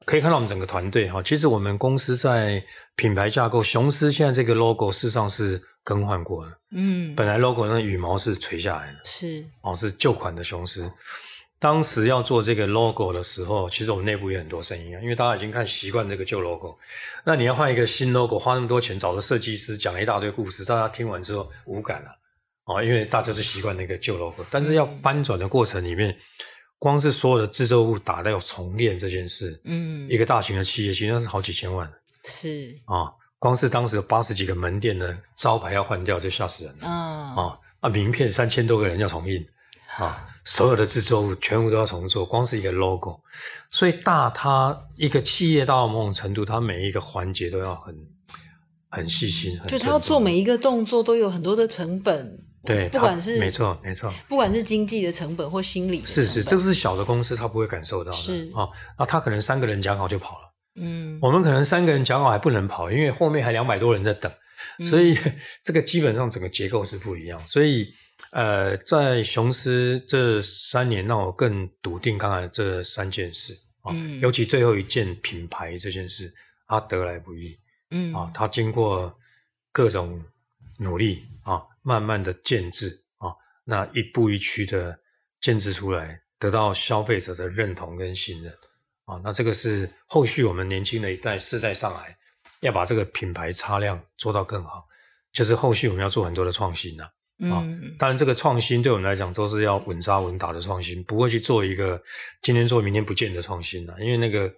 [0.04, 2.62] 可以看到我们整个团队哈，其实我们公司在
[2.96, 10.90] 品牌架构，雄狮现在这个 logo 事实上是更换过的，嗯，本来 logo 那羽毛是垂下来的，是，哦，是旧款的雄狮。
[11.58, 16.76] 当时要做这个 logo 的时候，其实我们内部也很多声音啊，因为大家已经看习惯这个旧 logo，
[17.24, 22.08] 那你要换一个新 logo，花那么多钱找个设计师讲了一大堆故事，大家听完之后无感了。
[22.66, 26.16] 哦，因为大家是习惯那个旧 logo，但是要翻转的过程里面，
[26.80, 31.88] 光是所有的制作物打掉重练这件事，嗯，一个大型的企业其实那是好几千万，
[32.24, 32.76] 是。
[32.86, 39.40] 啊、哦，光是当时有八十几个门店的招牌要换掉就吓死人了，啊、哦，啊，名片三千多个人要重印，
[39.98, 40.14] 啊、哦，
[40.44, 43.20] 所有的制作物全部都要重做，光是一个 logo，
[43.70, 47.96] 所以大它一个企业到某种程度，它每一个环节都要很
[48.88, 52.42] 很细心，就它要做每一个动作都有很多的成本。
[52.66, 58.50] 对，不管是没错没错，不管是经济的成本或心理的是是，这个是小的公司他不会感受到的，是。
[58.54, 64.30] 啊，那他可能三个人讲好就跑了，嗯，我们可能三个人讲好还不能跑，因为后面还两百多人在等，
[64.88, 67.86] 所以、嗯、这个基本上整个结构是不一样，所以
[68.32, 73.52] 呃，在雄狮这三年让我更笃定刚才这三件事
[73.82, 76.32] 啊，嗯、尤其最后一件品牌这件事，
[76.66, 77.56] 它得来不易，
[77.90, 78.12] 嗯。
[78.14, 79.14] 啊，它经过
[79.72, 80.20] 各种
[80.78, 81.62] 努力啊。
[81.86, 83.30] 慢慢的建制啊，
[83.62, 84.98] 那一步一趋的
[85.40, 88.52] 建制出来，得到消费者的认同跟信任
[89.04, 89.20] 啊。
[89.22, 92.16] 那这个是后续我们年轻的一代世代上海
[92.58, 94.84] 要把这个品牌擦亮，做到更好，
[95.32, 97.08] 就是后续我们要做很多的创新啊。
[97.52, 97.62] 啊，
[98.00, 102.02] 当然这个创新对我们来讲都是要稳扎稳打的创新，不会去做一个
[102.42, 104.52] 今天做明天不见的创新啊，因为那个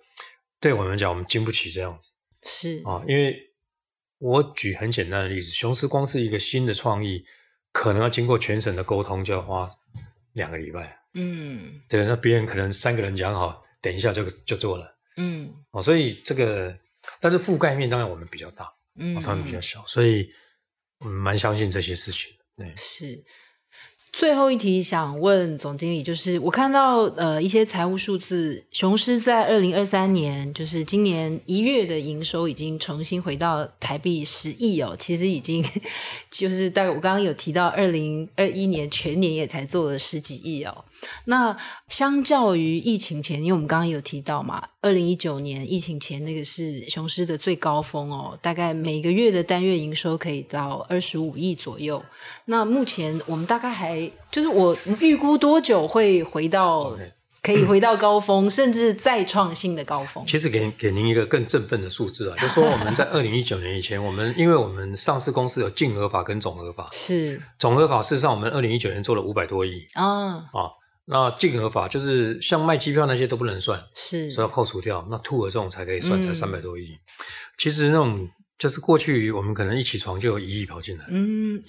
[0.60, 2.10] 对我们来讲我们经不起这样子。
[2.44, 3.36] 是啊，因为
[4.18, 7.24] 我举很简单的例子，雄狮光是一个新的创意，
[7.72, 9.68] 可能要经过全省的沟通，就要花
[10.32, 10.98] 两个礼拜。
[11.14, 14.94] 嗯，对，那别人可能三个人讲好，等一下就就做了。
[15.16, 16.76] 嗯，哦，所以这个，
[17.20, 20.28] 但是覆盖面当然我们比较大，嗯，他们比较小，所以
[20.98, 22.30] 我们蛮相信这些事情。
[22.56, 23.24] 对，是。
[24.18, 35.64] 最后一题想问总经理，就是我看到呃一些财务数字，雄狮在二零二三年，就是今年一月的营收已经重新回到台币十亿哦，其实已经
[36.32, 40.84] 就是大概我刚刚有提到二零二一年全年也才做了十几亿哦。
[41.24, 41.56] 那
[41.88, 52.02] 相较于疫情前，因为我们刚刚有提到嘛，二零一九年疫情前那个是雄狮的最高峰哦，大概每个月的单月营收可以到二十五亿左右。
[52.46, 56.96] 那目前我们大概还就是我预估多久会回到
[57.42, 60.24] 可以回到高峰，嗯、甚至再创新的高峰？
[60.26, 70.72] 其实给给您一个更振奋的数字啊，就是说我们在 二零一九年以前，我们因为我们上市公司有净额法跟总额法，是总额法事实上我们二零一九年做了五百多亿啊啊。
[71.10, 75.06] 那净额法就是像卖机票那些都不能算，是，所以要扣除掉。
[75.10, 76.90] 那兔儿这种才可以算，才三百多亿。
[76.90, 76.98] 嗯、
[77.56, 78.28] 其实那种
[78.58, 81.62] 就是过去我们可能一起床就有一亿跑进来，嗯，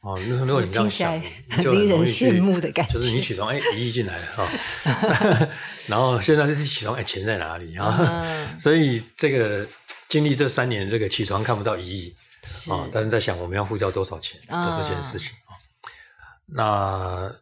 [0.00, 1.12] 哦，那如果你这样想，
[1.48, 4.48] 很令人羡慕的感觉，就是你起床哎一亿进来哈，
[4.84, 5.48] 哦、
[5.86, 7.96] 然后现在就是起床哎钱在哪里啊？
[8.00, 9.64] 嗯、 所以这个
[10.08, 12.12] 经历这三年，这个起床看不到一亿
[12.68, 15.54] 啊、哦，但是在想我们要付掉多少钱，都是这件事情啊、
[16.48, 16.56] 嗯。
[16.56, 17.32] 那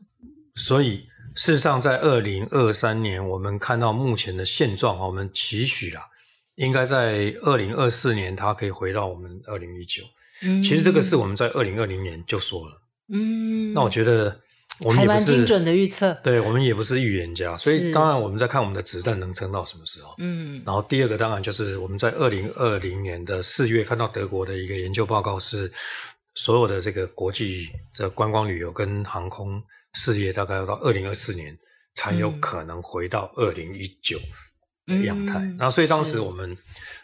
[0.55, 1.09] 所以。
[1.37, 6.03] 事实上，在二零二三年，我们看到目前的现状，我们期许啊，
[6.57, 10.03] 应该在二零二四年，它可以回到我们二零一九。
[10.43, 12.83] 嗯，其实这个是我们在二零二零年就说了。
[13.13, 14.41] 嗯，那我觉得
[14.81, 16.13] 我们也不是精准的预测。
[16.23, 20.15] 对，我们也不是预言家，所以当然我们在看我们的子弹能撑到什么时候。
[20.19, 25.71] 嗯，然后第二个当然就是我们在二零二零年的四月看到德国的一个研究报告，是
[26.35, 29.63] 所有的这个国际的观光旅游跟航空。
[29.95, 31.57] 事业大概要到二零二四年
[31.95, 34.19] 才有可能回到二零一九
[34.87, 36.57] 的样态，嗯、然后所以当时我们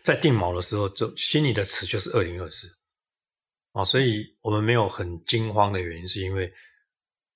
[0.02, 2.68] 在定锚的时候，就心里的词就是二零二四。
[3.72, 6.50] 啊，所以我们没有很惊慌的原因，是因为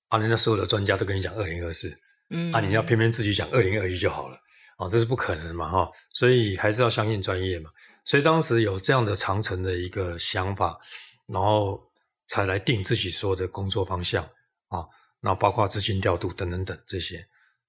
[0.07, 1.95] 啊，人家所有的专家都跟你讲二零二四，
[2.31, 4.35] 嗯，啊，你要偏偏自己讲二零二一就好了。
[4.77, 7.69] 啊，这是不可能嘛哈，所以还是要相信专业嘛，
[8.05, 10.79] 所以当时有这样的长城的一个想法，
[11.27, 11.79] 然后
[12.27, 14.23] 才来定自己说的工作方向
[14.69, 14.83] 啊。
[15.21, 17.25] 那包括资金调度等等等这些，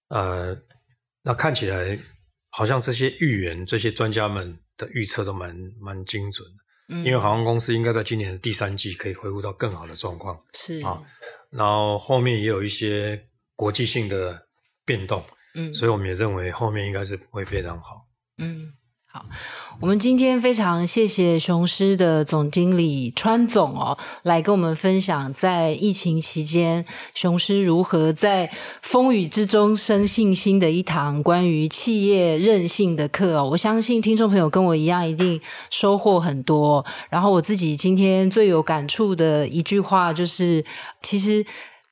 [0.08, 0.56] 呃，
[1.22, 1.98] 那看起来
[2.50, 6.62] 好像这些预言、这些专家们的预测都蛮蛮精准的。
[6.88, 10.42] 嗯，因为航空公司应该在今年的第三季可以恢复到更好的状况。
[10.54, 11.02] 是啊，
[11.50, 14.48] 然后后面也有一些国际性的
[14.84, 15.24] 变动，
[15.54, 18.08] 嗯，所以我们也认为后面应该是会非常好。
[18.38, 18.72] 嗯。
[19.14, 19.26] 好，
[19.78, 26.82] 我们今天非常谢谢雄狮的总经理川总哦，来跟我们分享在疫情期间
[27.12, 28.50] 雄狮如何在
[28.80, 33.50] 风雨之中生信心的一堂关于企业韧性的课哦。
[33.50, 35.38] 我相信听众朋友跟我一样，一定
[35.68, 36.82] 收获很多。
[37.10, 40.64] 然后我自己今天最有感触的一句话就是，
[41.02, 41.44] 其实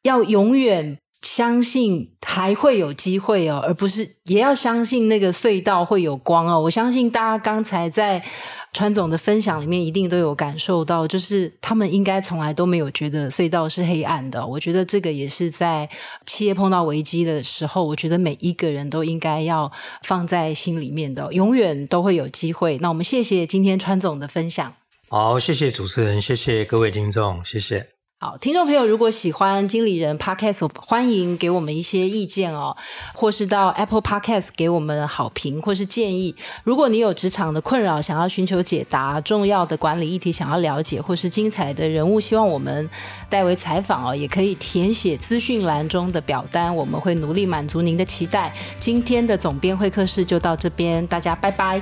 [0.05, 0.97] 要永远。
[1.23, 6.61] 相信还会有机会哦，而不是也要相信那个隧道会有光哦。
[6.61, 8.25] 我相信大家刚才在
[8.73, 14.47] 川总的分享里面一定都有感受到，就是他们应该从来都没有觉得隧道是黑暗的。
[14.47, 15.89] 我觉得这个也是在
[16.25, 19.71] 企业碰到危机的时候，我觉得每一个人都应该要
[20.03, 22.79] 放在心里面的，永远都会有机会。
[22.79, 24.73] 那我们谢谢今天川总的分享。
[25.11, 28.00] 好，谢谢主持人，谢谢各位听众，谢谢。
[28.23, 32.77] 好，听众朋友，如果喜欢经理人 Podcast，欢迎给我们一些意见哦，
[33.15, 36.37] 或是到 Apple Podcast 给我们好评或是建议。
[36.63, 42.91] 如果你有职场的困扰，想要寻求解答，重要的管理议题想要了解，或是精彩的人物希望我们
[43.31, 48.55] 代为采访哦，也可以填写资讯栏中的表单，我们会努力满足您的期待。
[48.79, 51.81] 今天的总编会客室就到这边，大家拜拜。